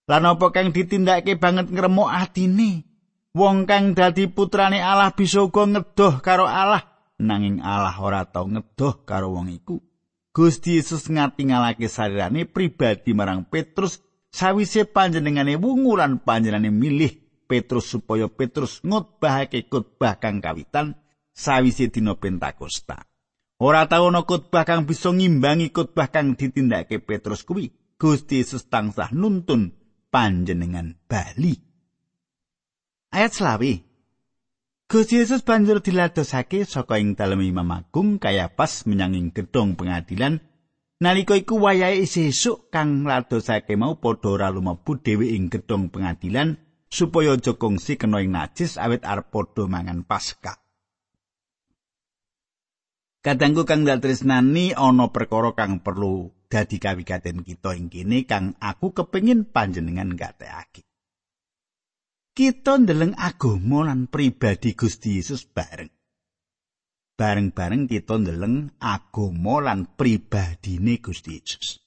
Lan 0.07 0.23
apa 0.23 0.55
kang 0.55 0.71
ditindakake 0.71 1.35
banget 1.35 1.67
ngremuk 1.67 2.07
atine? 2.07 2.87
Wong 3.35 3.67
kang 3.67 3.91
dadi 3.91 4.31
putrane 4.31 4.79
Allah 4.79 5.11
bisa 5.11 5.43
uga 5.43 5.67
ngedoh 5.67 6.23
karo 6.23 6.47
Allah, 6.47 6.81
nanging 7.19 7.59
Allah 7.59 7.93
ora 7.99 8.23
tau 8.23 8.47
ngedoh 8.47 9.03
karo 9.03 9.35
wong 9.35 9.51
iku. 9.51 9.83
Gusti 10.31 10.77
Yesus 10.77 11.09
ngatingalake 11.09 11.89
sarirane 11.89 12.45
pribadi 12.45 13.11
marang 13.11 13.49
Petrus 13.49 13.99
sawise 14.29 14.85
panjenengane 14.85 15.57
wungu 15.57 15.97
lan 15.97 16.21
panjenengane 16.21 16.69
milih 16.69 17.09
Petrus 17.49 17.89
supaya 17.89 18.29
Petrus 18.29 18.83
ngutbahake 18.85 19.65
khotbah 19.65 20.21
kang 20.21 20.43
kawitan 20.43 20.93
sawise 21.33 21.89
dina 21.89 22.13
Pentakosta. 22.13 23.06
Ora 23.57 23.89
tau 23.89 24.13
ana 24.13 24.21
khotbah 24.21 24.69
kang 24.69 24.85
bisa 24.85 25.09
ngimbangi 25.09 25.73
khotbah 25.73 26.13
kang 26.13 26.37
ditindakake 26.37 27.01
Petrus 27.01 27.41
kuwi. 27.41 27.73
Gusti 27.97 28.45
Yesus 28.45 28.69
tansah 28.69 29.09
nuntun 29.09 29.73
panjenengan 30.13 30.93
bali. 31.09 31.57
Ayat 33.09 33.33
selawi. 33.33 33.81
Gusti 34.85 35.17
Yesus 35.17 35.41
banjur 35.41 35.81
diladosake 35.81 36.69
saka 36.69 37.01
ing 37.01 37.17
dalem 37.17 37.41
Imam 37.41 37.65
Agung 37.73 38.21
kaya 38.21 38.53
pas 38.53 38.85
menyanging 38.85 39.33
gedung 39.33 39.73
pengadilan 39.73 40.37
nalika 41.01 41.33
iku 41.33 41.57
wayahe 41.57 42.05
sesuk 42.05 42.69
kang 42.69 43.03
ladosake 43.03 43.73
mau 43.73 43.97
padha 43.97 44.29
ora 44.37 44.47
lumebu 44.53 45.01
dhewe 45.01 45.33
ing 45.33 45.49
gedung 45.49 45.89
pengadilan 45.89 46.61
supaya 46.93 47.35
aja 47.35 47.57
kongsi 47.57 47.97
kena 47.97 48.21
ing 48.21 48.31
najis 48.31 48.77
awit 48.77 49.03
arep 49.03 49.33
padha 49.33 49.65
mangan 49.65 50.05
Paskah. 50.05 50.66
Kadangku 53.27 53.67
kang 53.67 53.83
tresnani 53.83 54.71
ana 54.71 55.11
perkara 55.11 55.51
kang 55.51 55.83
perlu 55.83 56.31
dadi 56.47 56.79
kawigaten 56.79 57.43
kita 57.43 57.75
ing 57.75 57.91
kene 57.91 58.23
kang 58.23 58.55
aku 58.55 58.95
kepengin 58.95 59.43
panjenengan 59.43 60.15
gatekake. 60.15 60.87
Kita 62.31 62.79
ndeleng 62.79 63.19
agama 63.19 63.83
lan 63.83 64.07
pribadi 64.07 64.71
Gusti 64.79 65.19
Yesus 65.19 65.43
bareng. 65.43 65.91
Bareng-bareng 67.19 67.91
kita 67.91 68.15
ndeleng 68.15 68.71
agama 68.79 69.59
lan 69.59 69.91
pribadine 69.99 70.95
Gusti 71.03 71.35
Yesus. 71.35 71.83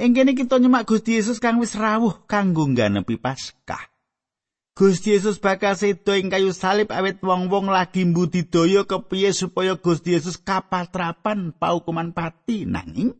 Ing 0.00 0.16
kene 0.16 0.32
kita 0.32 0.56
nyemak 0.56 0.88
Gusti 0.88 1.20
Yesus 1.20 1.36
kang 1.36 1.60
wis 1.60 1.76
rawuh 1.76 2.24
kanggo 2.24 2.64
ngganepi 2.64 3.20
Paskah. 3.20 3.93
Gusti 4.74 5.14
Yesus 5.14 5.38
bakal 5.38 5.78
sedo 5.78 6.18
ing 6.18 6.34
kayu 6.34 6.50
salib 6.50 6.90
awit 6.90 7.22
wong-wong 7.22 7.70
lagi 7.70 8.02
mbudidaya 8.02 8.82
kepiye 8.82 9.30
supaya 9.30 9.78
Gusti 9.78 10.18
Yesus 10.18 10.34
kapatrapan 10.34 11.54
paukuman 11.54 12.10
pati 12.10 12.66
nanging? 12.66 13.14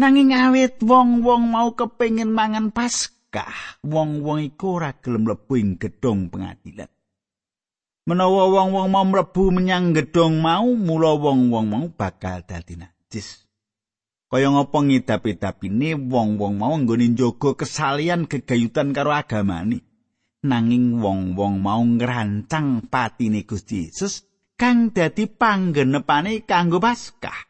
Nanging 0.00 0.32
awit 0.32 0.80
wong-wong 0.80 1.52
mau 1.52 1.76
kepengin 1.76 2.32
mangan 2.32 2.72
Paskah 2.72 3.76
wong-wong 3.84 4.40
iku 4.40 4.80
ora 4.80 4.96
gelem 4.96 5.28
mlebu 5.28 5.52
ing 5.60 5.76
gedung 5.76 6.32
pengadilan. 6.32 6.88
Menawa 8.08 8.48
wong-wong 8.56 8.88
mau 8.88 9.04
mlebu 9.04 9.52
menyang 9.52 9.92
gedung 9.92 10.40
mau 10.40 10.64
mula 10.64 11.12
wong-wong 11.12 11.66
mau 11.68 11.86
bakal 11.92 12.40
dadi 12.48 12.80
najis. 12.80 13.44
Kaya 14.32 14.48
ngapa 14.48 14.80
ngidap-idapine 14.80 15.92
wong-wong 16.08 16.56
mau 16.56 16.72
nggone 16.72 17.12
njogo 17.12 17.52
kesalian 17.52 18.24
gegayutan 18.24 18.96
karo 18.96 19.12
agamane 19.12 19.89
nanging 20.40 21.04
wong-wong 21.04 21.60
mau 21.60 21.84
ngrancang 21.84 22.88
patine 22.88 23.44
Gusti 23.44 23.88
Yesus 23.88 24.24
kang 24.56 24.92
dadi 24.92 25.28
panggenepane 25.28 26.44
kanggo 26.44 26.80
Paskah. 26.80 27.48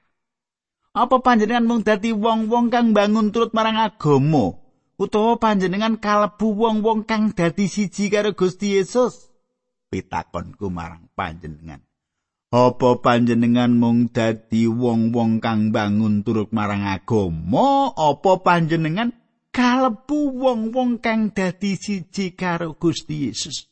Apa 0.91 1.23
panjenengan 1.23 1.67
mung 1.67 1.83
dadi 1.87 2.11
wong-wong 2.11 2.67
kang 2.71 2.91
bangun 2.91 3.31
turut 3.31 3.55
marang 3.55 3.79
agama 3.79 4.59
utawa 4.99 5.39
panjenengan 5.39 6.03
kalebu 6.03 6.51
wong-wong 6.51 7.07
kang 7.07 7.31
dadi 7.31 7.71
siji 7.71 8.11
karo 8.11 8.35
Gusti 8.35 8.75
Yesus? 8.75 9.31
Pitakonku 9.91 10.67
marang 10.71 11.07
panjenengan. 11.15 11.83
Apa 12.51 12.99
panjenengan 12.99 13.71
mung 13.71 14.11
dadi 14.11 14.67
wong-wong 14.67 15.39
kang 15.39 15.71
bangun 15.71 16.27
turut 16.27 16.51
marang 16.51 16.83
agama 16.83 17.95
apa 17.95 18.43
panjenengan 18.43 19.15
kalebu 19.51 20.35
wong-wong 20.39 21.03
kang 21.03 21.35
dadi 21.35 21.75
siji 21.75 22.35
karo 22.39 22.75
Gusti 22.79 23.27
Yesus. 23.29 23.67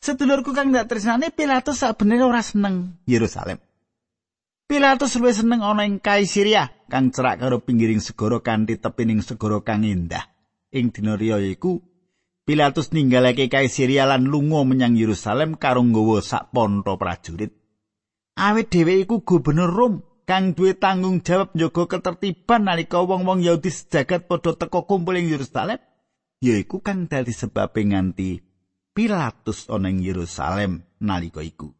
Sedulurku 0.00 0.56
kang 0.56 0.72
dak 0.72 0.88
tresnane 0.88 1.28
Pilatus 1.28 1.84
sabenere 1.84 2.24
ora 2.24 2.40
seneng 2.40 3.04
Yerusalem. 3.04 3.60
Pilatus 4.64 5.18
luwih 5.18 5.34
seneng 5.34 5.60
ana 5.60 5.84
ing 5.84 6.00
Kaisaria 6.00 6.70
kang 6.88 7.12
cerak 7.12 7.42
karo 7.42 7.60
pinggiring 7.60 8.00
segara 8.00 8.40
kanthi 8.40 8.80
tepining 8.80 9.20
segara 9.20 9.60
kang 9.60 9.84
indah. 9.84 10.24
Ing 10.72 10.94
dina 10.94 11.18
riya 11.18 11.36
iku 11.42 11.82
Pilatus 12.46 12.96
ninggalake 12.96 13.52
Kaisaria 13.52 14.08
lan 14.08 14.24
lunga 14.30 14.64
menyang 14.64 14.96
Yerusalem 14.96 15.60
karo 15.60 15.84
nggawa 15.84 16.24
sak 16.24 16.48
ponto 16.54 16.96
prajurit. 16.96 17.52
Awit 18.40 18.72
dhewe 18.72 19.04
iku 19.04 19.20
gubernur 19.20 19.68
Rom 19.68 19.94
kang 20.30 20.54
duwe 20.54 20.78
tanggung 20.78 21.26
jawab 21.26 21.58
njaga 21.58 21.90
ketertiban 21.90 22.62
nalika 22.62 23.02
wong-wong 23.02 23.42
Yahudi 23.42 23.66
sejagat 23.66 24.30
padha 24.30 24.54
teka 24.54 24.86
kumpul 24.86 25.18
ing 25.18 25.26
Yerusalem 25.26 25.82
yaiku 26.38 26.78
kang 26.78 27.10
dadi 27.10 27.34
sebab 27.34 27.74
nganti 27.74 28.38
Pilatus 28.94 29.66
ana 29.66 29.90
ing 29.90 29.98
Yerusalem 29.98 30.86
nalika 31.02 31.42
iku. 31.42 31.74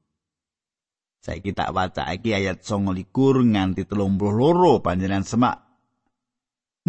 Saiki 1.23 1.55
tak 1.55 1.71
waca 1.71 2.11
iki 2.11 2.35
ayat 2.35 2.67
29 2.67 3.55
nganti 3.55 3.87
32 3.87 4.83
panjenengan 4.83 5.23
semak. 5.23 5.57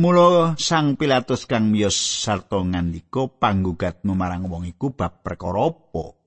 Mula 0.02 0.58
Sang 0.58 0.98
Pilatus 0.98 1.46
kang 1.46 1.70
miyos 1.70 1.94
sarta 1.94 2.58
ngandika 2.58 3.30
panggugat 3.38 4.02
marang 4.02 4.50
wong 4.50 4.66
iku 4.66 4.98
bab 4.98 5.22
perkara 5.22 5.70
apa 5.70 6.21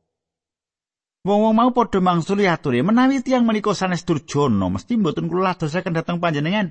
Wong-wong 1.24 1.56
mau 1.56 1.72
padha 1.72 2.04
mangsuli 2.04 2.44
aturi 2.44 2.84
menawi 2.84 3.24
tiyang 3.24 3.48
menika 3.48 3.72
sanes 3.72 4.04
durjana 4.04 4.68
mesti 4.68 5.00
mboten 5.00 5.24
kula 5.24 5.56
ladosaken 5.56 5.96
dhateng 5.96 6.20
panjenengan. 6.20 6.68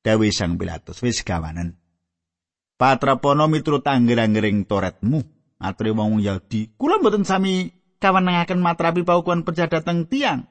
Dawe 0.00 0.28
Sang 0.32 0.56
Pilatus 0.56 1.04
wis 1.04 1.20
gawanen. 1.20 1.76
Patrapono 2.80 3.44
miturut 3.44 3.84
angger-anggering 3.84 4.64
toretmu. 4.64 5.20
Aturi 5.60 5.92
wong 5.92 6.24
Yahudi, 6.24 6.80
kula 6.80 6.96
mboten 6.96 7.28
sami 7.28 7.68
kawenengaken 8.00 8.62
matrapi 8.62 9.04
paukuan 9.04 9.44
percaya 9.44 9.68
dhateng 9.68 10.08
tiyang. 10.08 10.48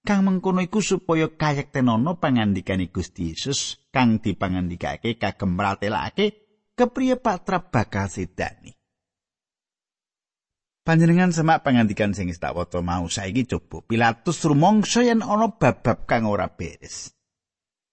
Kang 0.00 0.24
mengkono 0.24 0.64
iku 0.64 0.80
supaya 0.80 1.28
kayektenono 1.28 2.16
pangandikane 2.16 2.88
Gusti 2.88 3.36
Yesus 3.36 3.84
kang 3.92 4.16
dipangandikake 4.16 5.20
kagem 5.20 5.60
mratelake 5.60 6.40
kepriye 6.72 7.20
patrap 7.20 7.68
bakal 7.68 8.08
sedani. 8.08 8.79
Panjenengan 10.90 11.30
semak 11.30 11.62
pangandikan 11.62 12.10
sing 12.18 12.34
tak 12.34 12.50
waca 12.50 12.82
mau 12.82 13.06
saiki 13.06 13.46
coba 13.46 13.78
Pilatus 13.86 14.42
rumangsa 14.42 15.06
yen 15.06 15.22
ana 15.22 15.46
bab-bab 15.46 16.02
kang 16.02 16.26
ora 16.26 16.50
beres. 16.50 17.14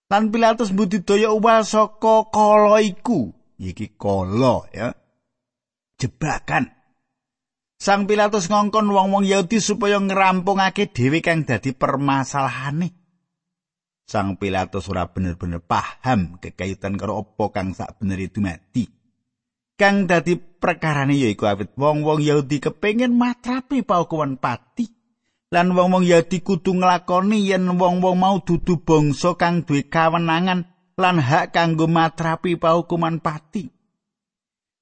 Lan 0.09 0.33
Pilatus 0.33 0.73
budidaya 0.73 1.29
uwal 1.29 1.61
saka 1.61 2.25
kala 2.33 2.81
iku. 2.81 3.29
Iki 3.61 4.01
kala 4.01 4.65
ya. 4.73 4.97
Jebakan. 6.01 6.73
Sang 7.77 8.09
Pilatus 8.09 8.49
ngongkon 8.49 8.89
wong-wong 8.89 9.29
Yahudi 9.29 9.61
supaya 9.61 10.01
ngerampungake 10.01 10.89
dhewe 10.89 11.21
kang 11.21 11.45
dadi 11.45 11.77
permasalahane. 11.77 12.97
Sang 14.09 14.41
Pilatus 14.41 14.89
ora 14.89 15.05
bener-bener 15.05 15.61
paham 15.61 16.41
kekaitan 16.41 16.97
karo 16.97 17.21
apa 17.21 17.45
kang 17.53 17.77
sak 17.77 18.01
bener 18.01 18.17
itu 18.25 18.41
mati. 18.41 18.96
Kang 19.77 20.09
dadi 20.09 20.35
perkarane 20.35 21.13
yaiku 21.13 21.45
awit. 21.45 21.77
Wong-wong 21.77 22.19
Yahudi 22.25 22.57
kepengin 22.57 23.13
matrapi 23.13 23.85
paukuman 23.85 24.35
pati. 24.41 24.89
Lan 25.53 25.71
wong-wong 25.71 26.03
Yahudi 26.03 26.43
kudu 26.43 26.75
nglakoni 26.75 27.47
yen 27.47 27.69
wong-wong 27.77 28.17
mau 28.17 28.41
dudu 28.43 28.83
bangsa 28.83 29.37
kang 29.39 29.63
duwe 29.63 29.87
kawenangan 29.87 30.67
lan 30.97 31.17
hak 31.21 31.53
kanggo 31.55 31.85
matrapi 31.87 32.57
paukuman 32.57 33.21
pati. 33.21 33.69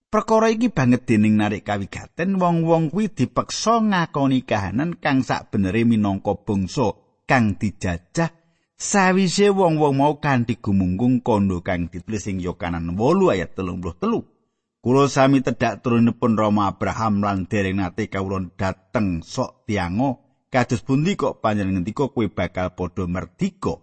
Perkara 0.10 0.48
iki 0.48 0.72
banget 0.72 1.04
dening 1.04 1.36
narik 1.36 1.68
kawigaten. 1.68 2.40
Wong-wong 2.40 2.88
kuwi 2.88 3.12
dipeksa 3.12 3.84
ngakoni 3.84 4.48
kahanan 4.48 4.96
kang 4.96 5.22
sakbenere 5.22 5.84
minangka 5.84 6.40
bangsa 6.40 6.96
kang 7.28 7.60
dijajah. 7.60 8.32
Sawise 8.76 9.52
wong-wong 9.52 9.96
mau 10.00 10.16
kanthi 10.24 10.60
gumunggung 10.60 11.20
kondo 11.20 11.64
kang 11.64 11.88
ditulis 11.92 12.28
ing 12.32 12.40
Yohanes 12.44 12.96
8 12.96 13.32
ayat 13.32 13.56
33. 13.56 14.35
Kulo 14.86 15.10
sami 15.10 15.42
tedhak 15.42 15.82
turunipun 15.82 16.38
Rama 16.38 16.70
Abraham 16.70 17.26
lan 17.26 17.50
dereng 17.50 17.82
nate 17.82 18.06
kawulon 18.06 18.54
dateng 18.54 19.26
sok 19.26 19.66
tiango 19.66 20.22
kados 20.54 20.86
pundi 20.86 21.18
kok 21.18 21.42
panjenengan 21.42 21.82
ngendika 21.82 22.14
kowe 22.14 22.22
bakal 22.30 22.78
padha 22.78 23.10
merdika. 23.10 23.82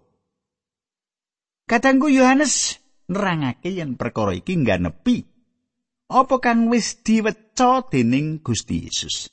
Kadangku 1.66 2.06
Yohanes 2.06 2.78
nerangake 3.10 3.74
yen 3.74 3.98
perkara 3.98 4.30
iki 4.30 4.54
ngganepi 4.54 5.26
apa 6.06 6.38
kang 6.38 6.70
wis 6.70 7.02
diweca 7.02 7.82
dening 7.90 8.38
Gusti 8.38 8.86
Yesus. 8.86 9.26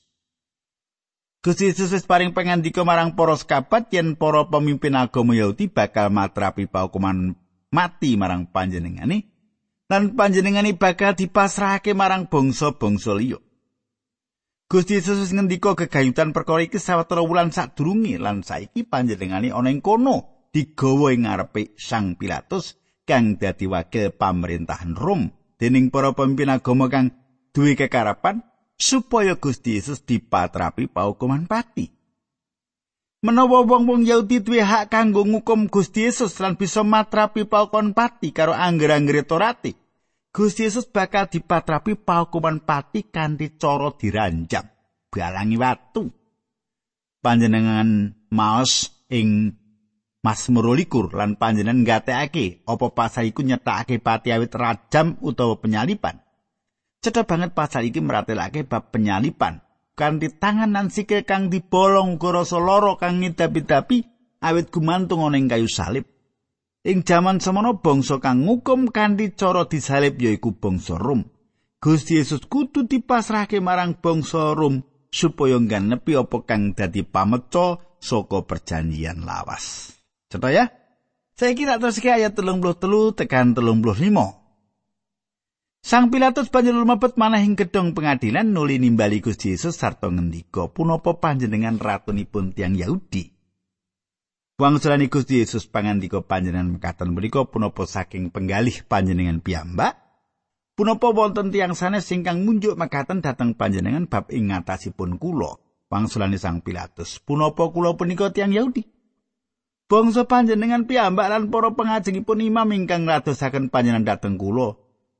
Gusti 1.45 1.69
Yesus 1.69 1.93
wis 1.93 2.09
paring 2.09 2.33
pangandika 2.33 2.81
marang 2.81 3.13
para 3.13 3.37
sekabat 3.37 3.93
yen 3.93 4.17
para 4.17 4.49
pemimpin 4.49 4.97
agama 4.97 5.37
Yahudi 5.37 5.69
bakal 5.69 6.09
matrapi 6.09 6.65
paukuman 6.65 7.37
mati 7.69 8.17
marang 8.17 8.49
panjenengane 8.49 9.29
lan 9.89 10.13
panjenengane 10.13 10.77
bakal 10.77 11.17
dipasrahake 11.17 11.97
marang 11.97 12.29
bangsa-bangsa 12.29 13.17
liya. 13.17 13.41
Gusti 14.69 15.01
Yesus 15.01 15.33
ngendika 15.33 15.73
gegayutan 15.73 16.29
perkara 16.29 16.61
iki 16.61 16.77
sawetara 16.77 17.25
wulan 17.25 17.49
sadurunge 17.49 18.21
lan 18.21 18.45
saiki 18.45 18.85
panjenengane 18.85 19.49
ana 19.49 19.73
ing 19.73 19.81
kono 19.81 20.45
digawa 20.53 21.09
ing 21.09 21.25
ngarepe 21.25 21.73
Sang 21.73 22.13
Pilatus 22.13 22.77
kang 23.01 23.41
dadi 23.41 23.65
wakil 23.65 24.13
pamerintahan 24.13 24.93
Rom 24.93 25.33
dening 25.57 25.89
para 25.89 26.13
pemimpin 26.13 26.53
agama 26.53 26.85
kang 26.85 27.09
duwe 27.49 27.73
kekarapan 27.73 28.45
supaya 28.77 29.41
Gusti 29.41 29.81
Yesus 29.81 30.05
dipatrapi 30.05 30.85
paukuman 30.85 31.49
pati. 31.49 31.98
Menawa 33.19 33.67
wong-wong 33.67 34.07
Yahudi 34.07 34.39
duwe 34.39 34.63
hak 34.63 34.95
kanggo 34.95 35.27
ngukum 35.27 35.67
Gusti 35.67 36.07
Yesus 36.07 36.39
lan 36.39 36.55
bisa 36.55 36.87
matrapi 36.87 37.43
paukuman 37.43 37.91
pati 37.91 38.31
karo 38.31 38.55
angger-anggere 38.55 39.27
Torati, 39.27 39.75
Gusti 40.31 40.63
Yesus 40.63 40.87
bakal 40.87 41.27
dipatrapi 41.27 41.99
paukuman 41.99 42.63
pati 42.63 43.03
kanthi 43.11 43.59
cara 43.59 43.91
diranjam, 43.99 44.63
balangi 45.11 45.59
watu. 45.59 46.07
Panjenengan 47.19 48.15
maos 48.31 48.87
ing 49.11 49.51
Mazmur 50.19 50.75
likur 50.75 51.15
lan 51.15 51.35
panjenengan 51.35 51.83
nggatekake 51.83 52.67
apa 52.67 52.85
pasal 52.91 53.27
iku 53.27 53.39
nyetakake 53.43 53.99
pati 54.03 54.31
awit 54.31 54.51
rajam 54.55 55.19
utawa 55.19 55.59
penyalipan. 55.59 56.23
Cedha 57.03 57.27
banget 57.27 57.51
pasal 57.51 57.87
iki 57.87 57.99
meratelake 57.99 58.63
bab 58.67 58.91
penyalipan. 58.95 59.63
Kanthi 59.99 60.31
tangan 60.31 60.71
lan 60.71 60.87
sikil 60.87 61.27
kang 61.27 61.51
dibolong 61.51 62.15
goroso 62.15 62.63
loro 62.63 62.95
kang 62.95 63.19
ngidapi-dapi 63.19 63.97
awit 64.39 64.71
gumantung 64.71 65.27
ana 65.27 65.35
ing 65.35 65.51
kayu 65.51 65.67
salib. 65.67 66.07
Ing 66.87 67.03
jaman 67.03 67.43
semono 67.43 67.83
bangsa 67.83 68.23
kang 68.23 68.47
ngukum 68.47 68.95
kanthi 68.95 69.35
cara 69.35 69.67
disalib 69.67 70.15
yaiku 70.15 70.55
bangsa 70.55 70.95
Rom. 70.95 71.27
Gusti 71.83 72.15
Yesus 72.15 72.47
kudu 72.47 72.87
dipasrahke 72.87 73.59
marang 73.59 73.99
bangsa 73.99 74.55
Rom 74.55 74.87
supaya 75.11 75.59
ngganepi 75.59 76.15
apa 76.15 76.47
kang 76.47 76.71
dadi 76.71 77.03
pameca 77.03 77.99
saka 77.99 78.47
perjanjian 78.47 79.27
lawas. 79.27 79.91
Coba 80.31 80.55
ya. 80.55 80.71
Saya 81.35 81.51
kira 81.51 81.75
terus 81.75 81.99
ayat 81.99 82.39
telung 82.39 82.63
puluh 82.63 82.79
telu 82.79 83.11
tekan 83.11 83.51
telung 83.51 83.83
puluh 83.83 83.99
lima. 83.99 84.38
Sang 85.79 86.11
Pilatus 86.11 86.51
banjur 86.51 86.75
lumebet 86.75 87.15
manah 87.15 87.39
ing 87.39 87.55
gedung 87.55 87.95
pengadilan 87.95 88.51
nuli 88.51 88.83
nimbali 88.83 89.23
Gusti 89.23 89.55
Yesus 89.55 89.79
sarta 89.79 90.11
ngendika 90.11 90.67
punapa 90.67 91.15
panjenengan 91.15 91.79
ratunipun 91.79 92.51
tiang 92.51 92.75
Yahudi. 92.75 93.31
Wangsulani 94.59 95.07
Gusti 95.07 95.39
Yesus 95.39 95.71
pangandika 95.71 96.19
panjenengan 96.19 96.75
mekaten 96.75 97.15
menika 97.15 97.47
punapa 97.47 97.87
saking 97.87 98.27
penggalih 98.27 98.75
panjenengan 98.91 99.39
piyambak? 99.39 99.95
Punapa 100.75 101.15
wonten 101.15 101.47
tiang 101.47 101.71
sanes 101.71 102.11
ingkang 102.11 102.43
munjuk 102.43 102.75
mekaten 102.75 103.23
dhateng 103.23 103.55
panjenengan 103.55 104.03
bab 104.11 104.27
ing 104.35 104.51
ngatasipun 104.51 105.15
kula? 105.15 105.63
Wangsulani 105.87 106.35
Sang 106.35 106.59
Pilatus, 106.59 107.23
punapa 107.23 107.71
kula 107.71 107.95
punika 107.95 108.35
tiang 108.35 108.51
Yahudi? 108.51 108.83
Bangsa 109.87 110.27
panjenengan 110.27 110.85
piyambak 110.85 111.31
lan 111.31 111.47
para 111.47 111.71
pengajengipun 111.71 112.43
imam 112.43 112.67
ingkang 112.75 113.07
ngladosaken 113.07 113.71
panjenengan 113.71 114.05
dhateng 114.05 114.35
kula, 114.35 114.75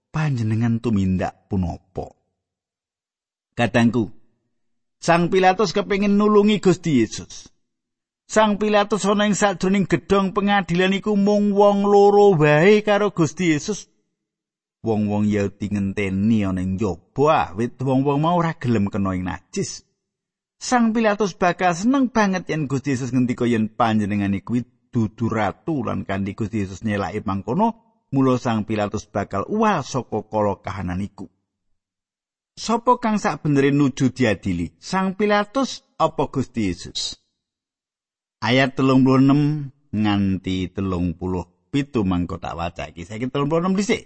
panjenengan 0.10 0.82
tumindak 0.82 1.50
punapa? 1.50 2.14
Kadangku, 3.54 4.20
Sang 5.00 5.32
Pilatus 5.32 5.72
kepengin 5.72 6.20
nulungi 6.20 6.60
Gusti 6.60 7.00
Yesus. 7.00 7.48
Sang 8.28 8.60
Pilatus 8.60 9.08
ana 9.08 9.32
ing 9.32 9.34
sajroning 9.34 9.88
gedhong 9.88 10.36
pengadilan 10.36 10.92
iku 10.92 11.16
mung 11.16 11.56
wong 11.56 11.88
loro 11.88 12.36
wae 12.36 12.84
karo 12.84 13.16
Gusti 13.16 13.56
Yesus. 13.56 13.88
Wong-wong 14.84 15.28
Yahudi 15.28 15.72
ngenteni 15.72 16.44
ana 16.44 16.60
ing 16.60 16.76
njaba, 16.76 17.56
wit 17.56 17.80
wong-wong 17.80 18.20
mau 18.20 18.40
ora 18.40 18.56
gelem 18.60 18.92
kena 18.92 19.16
ing 19.16 19.24
najis. 19.24 19.88
Sang 20.60 20.92
Pilatus 20.92 21.32
bakal 21.40 21.72
seneng 21.72 22.12
banget 22.12 22.52
yen 22.52 22.68
Gusti 22.68 22.92
Yesus 22.92 23.16
ngendika 23.16 23.48
yen 23.48 23.72
panjenengan 23.72 24.36
iku 24.36 24.60
dudu 24.92 25.32
ratu 25.32 25.88
lan 25.88 26.04
kanthi 26.04 26.36
Gusti 26.36 26.68
Yesus 26.68 26.84
nyelaki 26.84 27.24
mangkono, 27.24 27.89
mula 28.10 28.42
Sang 28.42 28.66
Pilatus 28.66 29.06
bakal 29.06 29.46
uwal 29.46 29.86
saka 29.86 30.26
kala 30.26 30.58
kahanan 30.62 31.02
iku. 31.02 31.30
Sopo 32.60 33.00
kang 33.00 33.16
sak 33.22 33.46
benere 33.46 33.72
nuju 33.72 34.12
diadili? 34.12 34.76
Sang 34.84 35.16
Pilatus 35.16 35.86
apa 35.96 36.28
Gusti 36.28 36.68
Yesus? 36.68 37.16
Ayat 38.44 38.76
36 38.76 39.96
nganti 39.96 40.58
30 40.76 41.72
pitu 41.72 42.02
mangko 42.04 42.36
tak 42.42 42.56
waca 42.60 42.92
iki 42.92 43.08
saiki 43.08 43.32
36 43.32 43.78
dhisik. 43.80 44.02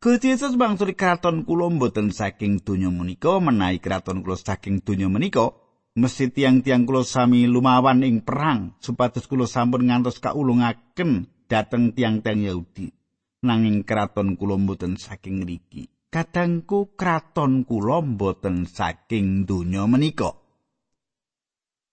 Gusti 0.00 0.32
Yesus 0.32 0.54
bangsuri 0.54 0.94
kraton 0.94 1.42
kula 1.42 1.68
mboten 1.68 2.14
saking 2.14 2.62
donya 2.62 2.88
menika 2.88 3.36
menawi 3.42 3.82
kraton 3.82 4.22
kula 4.22 4.38
saking 4.38 4.80
donya 4.86 5.10
menika 5.10 5.50
mesti 5.98 6.30
tiang-tiang 6.30 6.86
kula 6.86 7.02
sami 7.02 7.50
lumawan 7.50 8.06
ing 8.06 8.22
perang 8.22 8.78
supados 8.78 9.26
kula 9.26 9.50
sampun 9.50 9.90
ngantos 9.90 10.22
kaulungaken 10.22 11.26
dhateng 11.50 11.92
tiang-tiang 11.92 12.40
Yahudi 12.46 12.99
nanging 13.40 13.88
kraton 13.88 14.36
kula 14.36 14.56
mboten 14.60 15.00
saking 15.00 15.40
ngriki 15.40 15.88
kadangku 16.10 16.98
kraton 16.98 17.62
kula 17.62 18.02
mboten 18.02 18.66
saking 18.66 19.46
donya 19.46 19.86
menika. 19.86 20.34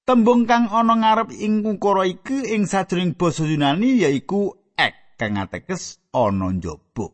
Tembung 0.08 0.48
kang 0.50 0.72
ana 0.72 0.96
ngarep 0.98 1.30
ing 1.36 1.62
ukara 1.68 2.08
iki 2.08 2.56
ing 2.56 2.64
sajroning 2.66 3.14
basa 3.14 3.44
Yunani 3.44 4.02
yaiku 4.02 4.56
ek 4.74 5.20
kang 5.20 5.38
ateges 5.38 6.00
ana 6.16 6.50
njaba. 6.50 7.12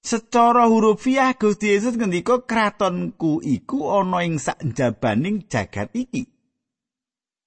Secara 0.00 0.64
hurufiah 0.64 1.36
Gusti 1.36 1.76
Yesus 1.76 2.00
ngendika 2.00 2.48
kratonku 2.48 3.44
iku 3.44 3.92
ana 4.00 4.24
ing 4.24 4.40
sakjabaning 4.40 5.44
jagat 5.44 5.92
iki. 5.92 6.24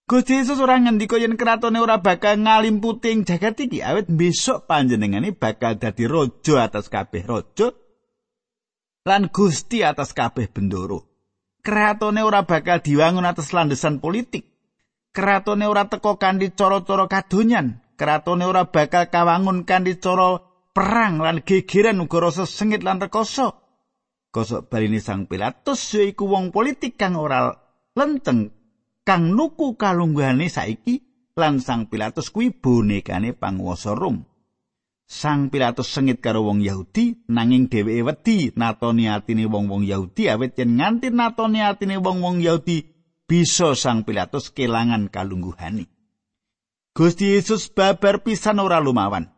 Gusti 0.03 0.35
Yesus 0.35 0.59
ora 0.59 0.75
ngendika 0.75 1.15
yen 1.15 1.39
kratone 1.39 1.79
ora 1.79 2.03
bakal 2.03 2.35
ngalimputi 2.43 3.15
ing 3.15 3.23
jagat 3.23 3.55
iki, 3.63 3.79
awit 3.79 4.11
besok 4.11 4.67
panjenengane 4.67 5.31
bakal 5.31 5.79
dadi 5.79 6.03
raja 6.11 6.67
atas 6.67 6.91
kabeh 6.91 7.23
raja 7.23 7.71
lan 9.07 9.31
Gusti 9.31 9.79
atas 9.79 10.11
kabeh 10.11 10.51
bendoro. 10.51 11.07
Kratone 11.63 12.19
ora 12.19 12.43
bakal 12.43 12.83
diwangun 12.83 13.23
atas 13.23 13.55
landesan 13.55 14.03
politik. 14.03 14.43
Kratone 15.15 15.71
ora 15.71 15.87
teko 15.87 16.19
kanthi 16.19 16.51
cara-cara 16.51 17.07
kadonyan. 17.07 17.79
Kratone 17.95 18.43
ora 18.43 18.67
bakal 18.67 19.07
kawangun 19.07 19.63
kanthi 19.63 20.03
cara 20.03 20.43
perang 20.75 21.23
lan 21.23 21.47
gegeran 21.47 22.03
uga 22.03 22.27
rasa 22.27 22.43
sengit 22.43 22.83
lan 22.83 22.99
rekoso. 22.99 23.55
Kosok 24.35 24.67
baline 24.67 24.99
Sang 24.99 25.31
Pilatus 25.31 25.79
yaiku 25.95 26.27
wong 26.27 26.51
politik 26.51 26.99
kang 26.99 27.15
ora 27.15 27.55
lenteng 27.95 28.62
kang 29.03 29.35
nuku 29.35 29.75
kalungguhane 29.75 30.47
saiki 30.47 31.03
lan 31.35 31.59
Sang 31.59 31.91
Pilatus 31.91 32.31
kuwi 32.31 32.55
bonekane 32.55 33.35
panguwasa 33.35 33.91
Rom. 33.95 34.23
Sang 35.03 35.51
Pilatus 35.51 35.91
sengit 35.91 36.23
karo 36.23 36.47
wong 36.47 36.63
Yahudi 36.63 37.27
nanging 37.27 37.67
dheweke 37.67 38.01
wedi 38.07 38.37
natoni 38.55 39.11
atine 39.11 39.45
wong-wong 39.45 39.83
Yahudi 39.83 40.31
awit 40.31 40.55
yen 40.57 40.79
nganti 40.79 41.11
natoni 41.11 41.59
atine 41.59 41.99
wong-wong 41.99 42.39
Yahudi 42.39 42.87
bisa 43.27 43.75
Sang 43.75 44.07
Pilatus 44.07 44.49
kelangan 44.55 45.11
kalungguhane. 45.11 45.91
Gusti 46.93 47.35
Yesus 47.35 47.73
babar 47.73 48.21
pisan 48.21 48.61
ora 48.61 48.77
lumawan. 48.77 49.33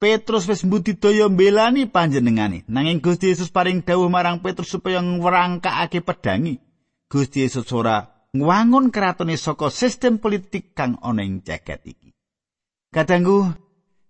Petrus 0.00 0.48
wis 0.48 0.64
mbudidaya 0.64 1.28
mbelani 1.28 1.84
panjenengane 1.84 2.64
nanging 2.68 3.04
Gusti 3.04 3.28
Yesus 3.28 3.52
paring 3.52 3.84
dawuh 3.84 4.08
marang 4.08 4.40
Petrus 4.40 4.72
supaya 4.72 5.04
ngrangkakake 5.04 6.00
pedangi 6.00 6.56
Gusti 7.12 7.44
Yesus 7.44 7.68
ora 7.76 8.19
ngwangun 8.36 8.94
kratone 8.94 9.34
saka 9.36 9.70
sistem 9.70 10.18
politik 10.22 10.76
kang 10.76 10.98
ana 11.02 11.22
ing 11.22 11.42
jagat 11.42 11.82
iki 11.86 12.10
Kadangku 12.90 13.54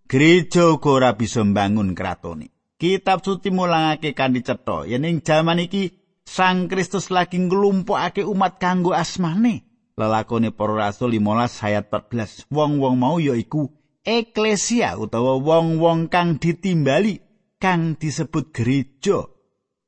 gereja 0.09 0.73
uga 0.73 0.91
ora 0.91 1.11
bisa 1.17 1.45
mbangun 1.45 1.93
kratone 1.93 2.53
Kitab 2.81 3.21
suci 3.21 3.53
mulangake 3.53 4.17
kanthi 4.17 4.41
cetha 4.41 4.89
yen 4.89 5.05
ing 5.05 5.21
jaman 5.21 5.61
iki 5.61 6.01
Sang 6.31 6.71
Kristus 6.71 7.11
lagi 7.11 7.43
nglumpukake 7.43 8.23
umat 8.23 8.63
kanggo 8.63 8.95
asmane. 8.95 9.67
Lelakone 9.99 10.55
para 10.55 10.79
rasul 10.79 11.19
15 11.19 11.67
ayat 11.67 11.91
14. 11.91 12.47
Wong-wong 12.55 12.95
mau 12.95 13.19
yaiku 13.19 13.67
eklesia 14.07 14.95
utawa 14.95 15.43
wong-wong 15.43 16.07
kang 16.07 16.39
ditimbali 16.39 17.19
kang 17.59 17.99
disebut 17.99 18.55
gereja. 18.55 19.27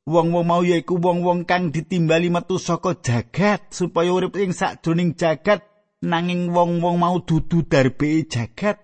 Wong-wong 0.02 0.42
mau 0.42 0.66
yaiku 0.66 0.98
wong-wong 0.98 1.46
kang 1.46 1.70
ditimbali 1.70 2.26
metu 2.26 2.58
saka 2.58 2.98
jagat 2.98 3.70
supaya 3.70 4.10
urip 4.10 4.34
ing 4.34 4.50
sakjroning 4.50 5.14
jagat 5.14 5.62
nanging 6.02 6.50
wong-wong 6.50 6.98
mau 6.98 7.22
dudu 7.22 7.62
darbe 7.62 8.26
jagat. 8.26 8.82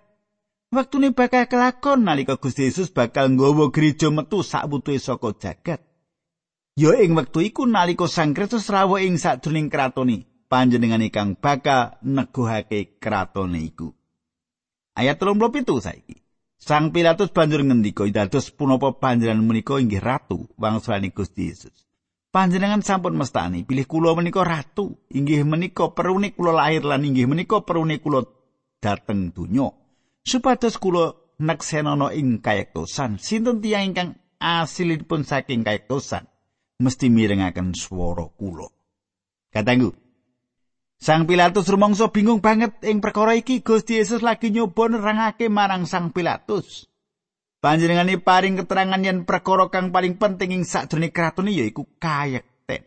Waktune 0.70 1.10
bakal 1.10 1.50
kelakon 1.50 2.06
nalika 2.06 2.38
Gusti 2.38 2.70
Yesus 2.70 2.94
bakal 2.94 3.34
nggawa 3.34 3.74
gereja 3.74 4.14
metu 4.14 4.46
sakwutuhe 4.46 5.02
saka 5.02 5.34
jagat. 5.34 5.82
Ya 6.78 6.94
ing 7.02 7.18
wektu 7.18 7.42
iku 7.42 7.66
nalika 7.66 8.06
Sang 8.06 8.30
Kristus 8.30 8.70
rawuh 8.70 9.02
ing 9.02 9.18
sadurunge 9.18 9.74
kratone, 9.74 10.30
panjenengan 10.46 11.02
ingkang 11.02 11.34
bakal 11.34 11.98
neguhake 12.06 13.02
kratone 13.02 13.58
iku. 13.66 13.90
Ayat 14.94 15.18
37 15.18 15.66
saiki. 15.82 16.27
Sang 16.58 16.90
Pilatus 16.90 17.30
banjur 17.30 17.62
ngendika, 17.62 18.04
"Dados 18.10 18.50
punapa 18.50 18.92
panjenengan 18.98 19.46
menika 19.46 19.78
inggih 19.78 20.02
ratu 20.02 20.50
wangsulane 20.58 21.14
Gusti 21.14 21.48
Yesus?" 21.48 21.86
Panjenengan 22.28 22.84
sampun 22.84 23.16
mestani 23.16 23.64
pilih 23.64 23.88
kula 23.88 24.12
menika 24.12 24.44
ratu, 24.44 24.98
inggih 25.08 25.46
menika 25.48 25.94
perune 25.96 26.34
kula 26.36 26.52
lahir 26.52 26.84
lan 26.84 27.06
inggih 27.06 27.24
menika 27.24 27.64
perune 27.64 27.96
kula 28.02 28.26
dateng 28.84 29.32
donya. 29.32 29.72
supados 30.28 30.76
kula 30.76 31.16
neksenana 31.40 32.12
ing 32.12 32.44
kayektosan 32.44 33.16
sinten 33.16 33.64
tiyang 33.64 33.88
ingkang 33.88 34.10
asilipun 34.36 35.24
saking 35.24 35.64
kayektosan 35.64 36.28
mesti 36.76 37.08
mirengaken 37.08 37.72
swara 37.72 38.28
kula 38.36 38.68
katanggu 39.48 39.96
Sang 40.98 41.30
Pilatus 41.30 41.70
rumangsa 41.70 42.10
bingung 42.10 42.42
banget 42.42 42.74
ing 42.82 42.98
perkara 42.98 43.38
iki 43.38 43.62
Gusti 43.62 44.02
Yesus 44.02 44.18
lagi 44.18 44.50
nyoba 44.50 44.90
nerangake 44.90 45.46
marang 45.46 45.86
Sang 45.86 46.10
Pilatus 46.10 46.90
Panjenengane 47.58 48.22
paring 48.22 48.54
keterangan 48.62 49.02
yen 49.02 49.26
perkara 49.26 49.66
kang 49.66 49.90
paling 49.90 50.14
penting 50.14 50.54
ing 50.54 50.62
sakjroning 50.62 51.10
kraton 51.10 51.50
yaiku 51.50 51.90
kayekten. 51.98 52.86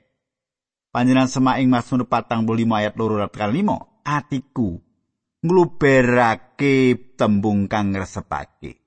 Panjenengan 0.95 1.27
semak 1.27 1.59
ing 1.59 1.67
Mazmur 1.67 2.07
45 2.07 2.47
ayat 2.71 2.95
2 2.95 3.27
5, 3.35 4.07
atiku 4.07 4.79
ngluberake 5.43 6.75
tembung 7.19 7.67
kang 7.67 7.91
ngresepake. 7.91 8.79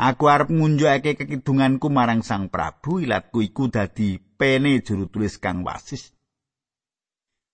Aku 0.00 0.24
arep 0.32 0.48
ngunjukake 0.48 1.20
kekidunganku 1.20 1.92
marang 1.92 2.24
Sang 2.24 2.48
Prabu, 2.48 3.04
ilatku 3.04 3.44
iku 3.44 3.68
dadi 3.68 4.16
pene 4.16 4.80
juru 4.80 5.12
tulis 5.12 5.36
kang 5.36 5.68
wasis. 5.68 6.16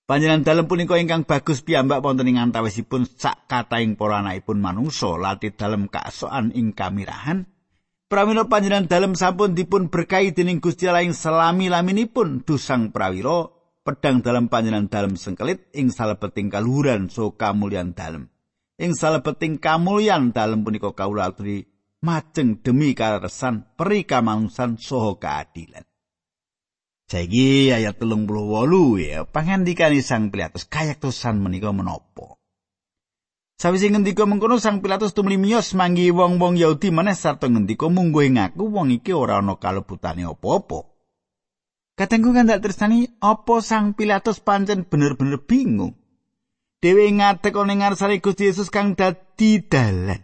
Panjenengan 0.04 0.44
dalem 0.44 0.68
punika 0.68 1.00
ingkang 1.00 1.24
bagus 1.24 1.64
piyambak 1.64 2.04
wonten 2.04 2.28
ing 2.28 2.36
antawisipun 2.36 3.08
sak 3.08 3.48
katahing 3.48 3.96
para 3.96 4.20
anakipun 4.20 4.60
manungsa 4.60 5.16
lati 5.16 5.56
dalem 5.56 5.88
kasokan 5.88 6.52
ing 6.52 6.76
kamirahan. 6.76 7.48
Pramila 8.04 8.44
panjenengan 8.44 8.84
dalem 8.84 9.16
sampun 9.16 9.56
dipun 9.56 9.88
berkahi 9.88 10.36
dening 10.36 10.60
Gusti 10.60 10.92
Allah 10.92 11.08
ing 11.08 11.16
selami-laminipun 11.16 12.44
dusang 12.44 12.92
prawira 12.92 13.48
pedang 13.80 14.20
dalam 14.20 14.52
panjenengan 14.52 14.92
dalam 14.92 15.16
sengkelit 15.16 15.72
ing 15.72 15.88
salebeting 15.88 16.52
kaluhuran 16.52 17.08
so 17.08 17.32
kamulyan 17.32 17.96
dalam 17.96 18.28
ing 18.76 18.92
salebeting 18.92 19.56
kamulyan 19.56 20.36
dalam 20.36 20.64
punika 20.64 20.92
kawula 20.92 21.32
aturi 21.32 21.64
majeng 22.04 22.60
demi 22.60 22.92
karesan 22.92 23.72
peri 23.72 24.04
kamangsan 24.04 24.76
soho 24.76 25.16
keadilan 25.16 25.84
Saiki 27.14 27.70
ayat 27.70 28.02
telung 28.02 28.26
puluh 28.26 28.42
wolu 28.42 28.98
ya 28.98 29.22
pangandikani 29.22 30.02
sang 30.02 30.34
Pilatus 30.34 30.66
kayak 30.66 30.98
tusan 30.98 31.38
menika 31.38 31.70
menopo. 31.70 32.42
Sawise 33.54 33.86
ngendika 33.86 34.26
mengkono 34.26 34.58
sang 34.58 34.82
Pilatus 34.82 35.14
tumli 35.14 35.38
manggi 35.38 36.10
wong-wong 36.10 36.58
Yahudi 36.58 36.90
maneh 36.90 37.14
sarta 37.14 37.46
ngendika 37.46 37.86
munggo 37.86 38.18
ngaku 38.18 38.66
wong 38.66 38.90
iki 38.98 39.14
ora 39.14 39.38
ana 39.38 39.54
kalebutane 39.54 40.26
apa-apa. 40.26 40.90
Katengku 41.94 42.34
kan 42.34 42.50
tak 42.50 42.66
tersani 42.66 43.06
apa 43.22 43.62
sang 43.62 43.94
Pilatus 43.94 44.42
pancen 44.42 44.82
bener-bener 44.82 45.38
bingung. 45.38 45.94
Dewi 46.82 47.14
ngatek 47.14 47.54
ana 47.54 47.78
ngarsane 47.78 48.18
Gusti 48.18 48.50
Yesus 48.50 48.74
kang 48.74 48.98
dadi 48.98 49.62
dalan. 49.62 50.18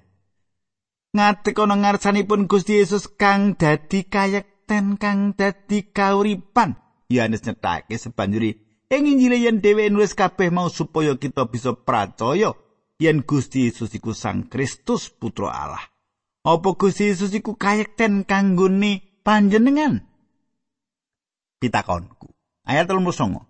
Ngatek 1.14 1.54
ana 1.54 1.78
ngarsanipun 1.86 2.50
Gusti 2.50 2.82
Yesus 2.82 3.06
kang 3.14 3.54
dadi 3.54 4.10
kayekten 4.70 5.02
kang 5.02 5.34
dadi 5.34 5.90
kauripan. 5.90 6.78
Yohanes 7.10 7.42
nyetake 7.42 7.98
sebanjuri 7.98 8.54
ing 8.86 9.02
Injil 9.02 9.34
yen 9.34 9.58
dhewe 9.58 9.90
nulis 9.90 10.14
kabeh 10.14 10.54
mau 10.54 10.70
supaya 10.70 11.18
kita 11.18 11.50
bisa 11.50 11.74
percaya 11.74 12.54
yen 13.02 13.26
Gusti 13.26 13.66
Yesus 13.66 13.90
iku 13.98 14.14
Sang 14.14 14.46
Kristus 14.46 15.10
Putra 15.10 15.50
Allah. 15.50 15.82
Apa 16.46 16.78
Gusti 16.78 17.10
Yesus 17.10 17.34
iku 17.34 17.58
kayekten 17.58 18.22
kanggone 18.22 19.02
panjenengan? 19.26 20.06
pitakonku. 21.58 22.30
Ayat 22.62 22.86
39. 22.88 23.42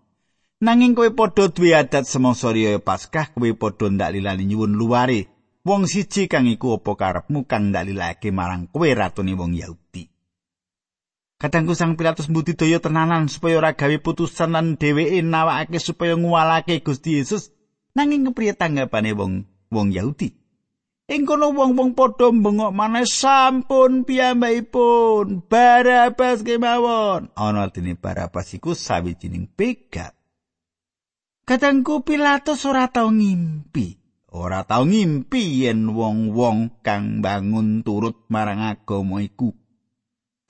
Nanging 0.64 0.96
kowe 0.96 1.08
padha 1.12 1.52
duwe 1.52 1.76
adat 1.76 2.08
semangsa 2.08 2.50
riya 2.50 2.80
Paskah, 2.80 3.30
kowe 3.36 3.48
padha 3.54 3.86
ndak 3.92 4.16
lilani 4.16 4.48
nyuwun 4.48 4.72
luare. 4.74 5.28
Wong 5.62 5.84
siji 5.86 6.26
kang 6.26 6.48
iku 6.48 6.80
apa 6.80 6.96
karepmu 6.96 7.46
kang 7.46 7.70
ndak 7.70 7.86
lilake 7.86 8.32
marang 8.34 8.66
kowe 8.72 8.88
ratune 8.88 9.36
wong 9.38 9.54
Yahudi. 9.54 10.09
Kadangku 11.40 11.72
sang 11.72 11.96
Pilatus 11.96 12.28
mbudidaya 12.28 12.84
tenanan 12.84 13.24
supaya 13.32 13.56
ora 13.56 13.72
gawe 13.72 13.96
putusan 14.04 14.52
lan 14.52 14.76
dheweke 14.76 15.24
nawakake 15.24 15.80
supaya 15.80 16.12
nguwalake 16.12 16.84
Gusti 16.84 17.16
Yesus 17.16 17.48
nanging 17.96 18.28
kepriye 18.28 18.52
tanggapane 18.52 19.16
wong 19.16 19.48
wong 19.72 19.88
Yahudi. 19.88 20.36
Ing 21.08 21.24
kono 21.24 21.50
wong-wong 21.56 21.96
padha 21.96 22.28
bengok 22.28 22.76
maneh 22.76 23.08
sampun 23.08 24.04
piyambakipun 24.04 25.48
Barabas 25.48 26.44
kemawon. 26.44 27.32
Ana 27.34 27.72
dene 27.72 27.96
Barabas 27.96 28.52
iku 28.52 28.76
sawijining 28.76 29.48
pegat. 29.48 30.12
Kadangku 31.48 32.04
Pilatus 32.04 32.68
ora 32.68 32.92
tau 32.92 33.08
ngimpi. 33.08 33.96
Ora 34.28 34.62
tau 34.68 34.84
ngimpi 34.84 35.64
yen 35.64 35.88
wong-wong 35.88 36.84
kang 36.84 37.24
bangun 37.24 37.80
turut 37.80 38.28
marang 38.28 38.60
agama 38.62 39.24
iku 39.24 39.56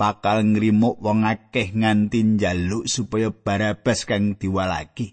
bakal 0.01 0.41
ngrimuk 0.41 0.97
wong 1.05 1.29
akeh 1.29 1.77
nganti 1.77 2.25
njaluk 2.25 2.89
supaya 2.89 3.29
Barabas 3.29 4.09
kang 4.09 4.41
diwalaki. 4.41 5.13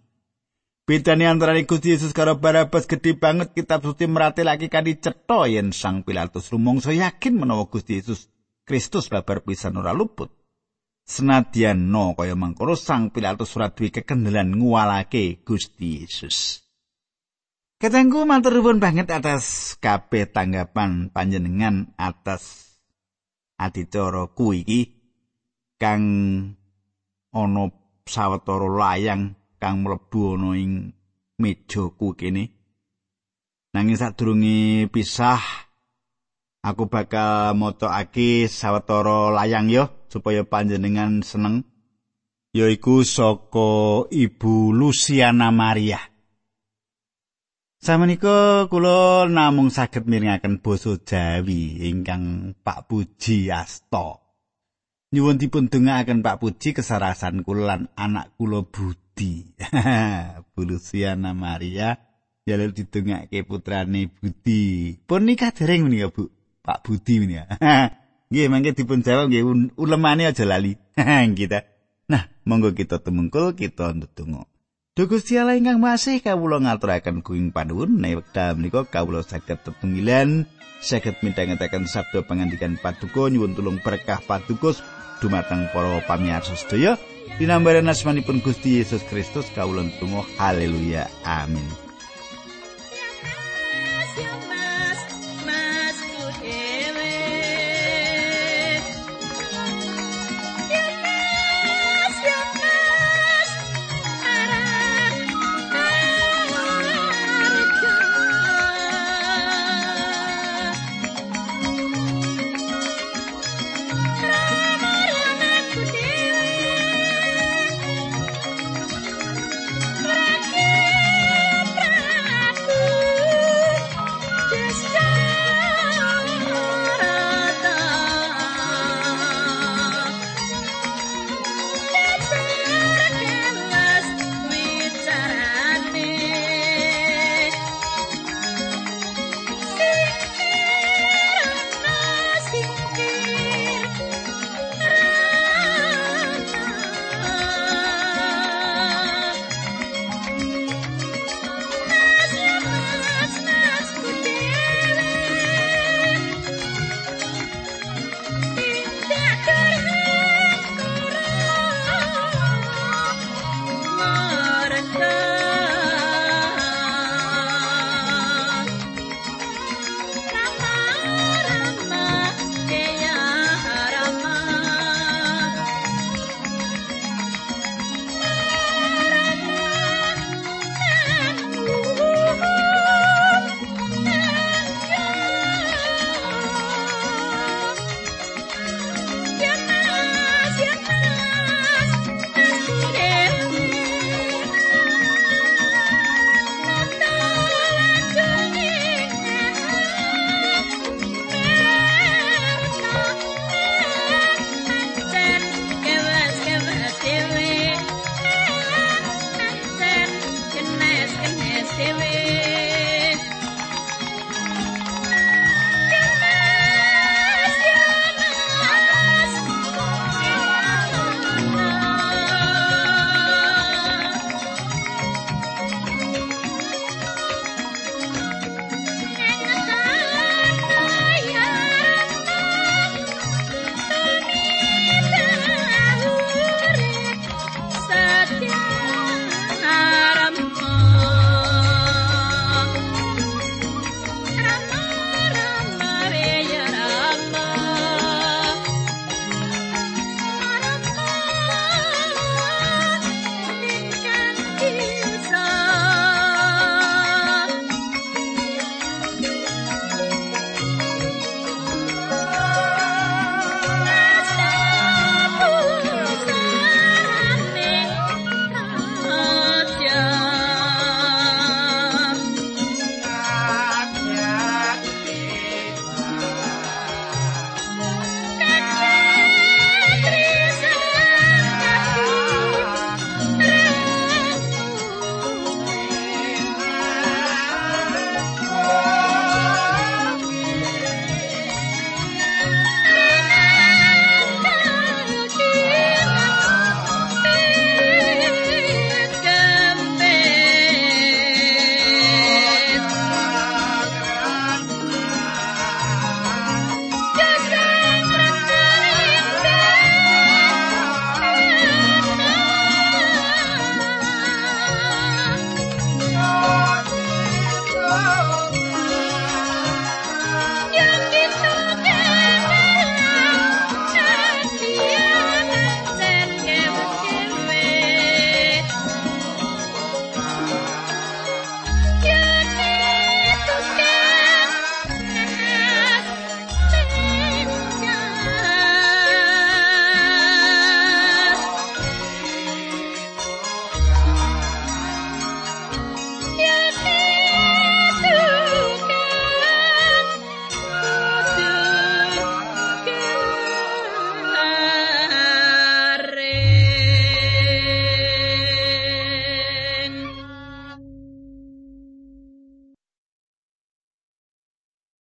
Bedane 0.88 1.28
antarané 1.28 1.68
Gusti 1.68 1.92
Yesus 1.92 2.16
karo 2.16 2.40
Barabas 2.40 2.88
gedhe 2.88 3.20
banget 3.20 3.52
kitab 3.52 3.84
suci 3.84 4.08
meratelake 4.08 4.72
kanthi 4.72 4.96
cetha 4.96 5.44
yen 5.52 5.76
Sang 5.76 6.08
Pilatus 6.08 6.48
rumangsa 6.48 6.96
yakin 6.96 7.44
menawa 7.44 7.68
Gusti 7.68 8.00
Yesus 8.00 8.32
Kristus 8.64 9.12
babar 9.12 9.44
pisan 9.44 9.76
ora 9.76 9.92
luput. 9.92 10.32
Senadyan 11.04 11.92
no 11.92 12.16
kaya 12.16 12.40
mangkono 12.40 12.80
Sang 12.80 13.12
Pilatus 13.12 13.52
ora 13.60 13.76
duwe 13.76 13.92
kekendelan 13.92 14.56
nguwalake 14.56 15.44
Gusti 15.44 16.08
Yesus. 16.08 16.64
Ketengku 17.84 18.24
matur 18.24 18.56
banget 18.80 19.12
atas 19.12 19.76
kabeh 19.84 20.32
tanggapan 20.32 21.12
panjenengan 21.12 21.92
atas 22.00 22.67
adicara 23.58 24.30
ku 24.32 24.54
iki 24.54 24.94
kang 25.82 26.06
ana 27.34 27.64
sawetara 28.06 28.70
layang 28.70 29.34
kang 29.58 29.84
mlebu 29.84 30.38
ana 30.38 30.50
ing 30.58 30.94
mejaku 31.42 32.14
kene. 32.18 32.54
Nanging 33.74 33.98
sadurunge 34.00 34.90
pisah 34.90 35.42
aku 36.66 36.90
bakal 36.90 37.54
motokake 37.54 38.50
sawetara 38.50 39.34
layang 39.34 39.70
yo 39.70 40.08
supaya 40.10 40.42
panjenengan 40.48 41.22
seneng 41.22 41.68
yaiku 42.56 43.06
saka 43.06 44.08
Ibu 44.10 44.74
Luciana 44.74 45.54
Maria. 45.54 46.17
Samenika 47.78 48.66
kula 48.74 49.30
namung 49.30 49.70
saged 49.70 50.10
mirengaken 50.10 50.66
basa 50.66 50.98
Jawi 50.98 51.86
ingkang 51.86 52.58
Pak 52.66 52.90
Puji 52.90 53.54
Asta. 53.54 54.18
Nyuwun 55.14 55.38
dipun 55.38 55.70
dongaaken 55.70 56.26
Pak 56.26 56.42
Puji 56.42 56.74
kesarasan 56.74 57.46
kula 57.46 57.78
lan 57.78 57.82
anak 57.94 58.34
kula 58.34 58.66
Budi. 58.66 59.06
Budi. 59.14 60.46
Bu 60.58 60.62
Luciana 60.66 61.38
Maria 61.38 61.94
lalu 62.50 62.74
didongake 62.82 63.46
putrane 63.46 64.10
Budi. 64.10 64.98
Pun 65.06 65.30
nikah 65.30 65.54
dereng 65.54 65.86
menika, 65.86 66.10
Bu. 66.10 66.34
Pak 66.66 66.82
Budi 66.82 67.22
menika. 67.22 67.46
Nggih, 68.34 68.52
mangke 68.52 68.76
dipun 68.76 69.06
jawab 69.06 69.32
nggih 69.32 69.72
ulemane 69.80 70.28
aja 70.28 70.44
lali. 70.44 70.76
kita. 71.40 71.64
Nah, 72.12 72.28
monggo 72.44 72.76
kita 72.76 73.00
tumungkul 73.00 73.56
kita 73.56 73.96
ndedonga. 73.96 74.44
Duh 74.98 75.06
Gusti 75.06 75.38
Allah 75.38 75.54
ingkang 75.54 75.78
masih 75.78 76.26
kawula 76.26 76.58
ngaturaken 76.58 77.22
kuing 77.22 77.54
panuwun. 77.54 78.02
Nek 78.02 78.18
wekdal 78.18 78.58
menika 78.58 78.82
kawula 78.82 79.22
saged 79.22 79.62
tetunggilan 79.62 80.50
saged 80.82 81.22
midhangetaken 81.22 81.86
sabda 81.86 82.26
pangandikan 82.26 82.82
paduka 82.82 83.30
nyuwun 83.30 83.54
tulung 83.54 83.78
berkah 83.78 84.18
padukus 84.26 84.82
dumateng 85.22 85.70
para 85.70 86.02
pamirsa 86.02 86.58
sedaya. 86.58 86.98
Dinambaran 87.38 87.86
asmanipun 87.86 88.42
Gusti 88.42 88.82
Yesus 88.82 89.06
Kristus 89.06 89.46
kawula 89.54 89.86
tumuh 90.02 90.26
haleluya. 90.42 91.06
Amin 91.22 91.87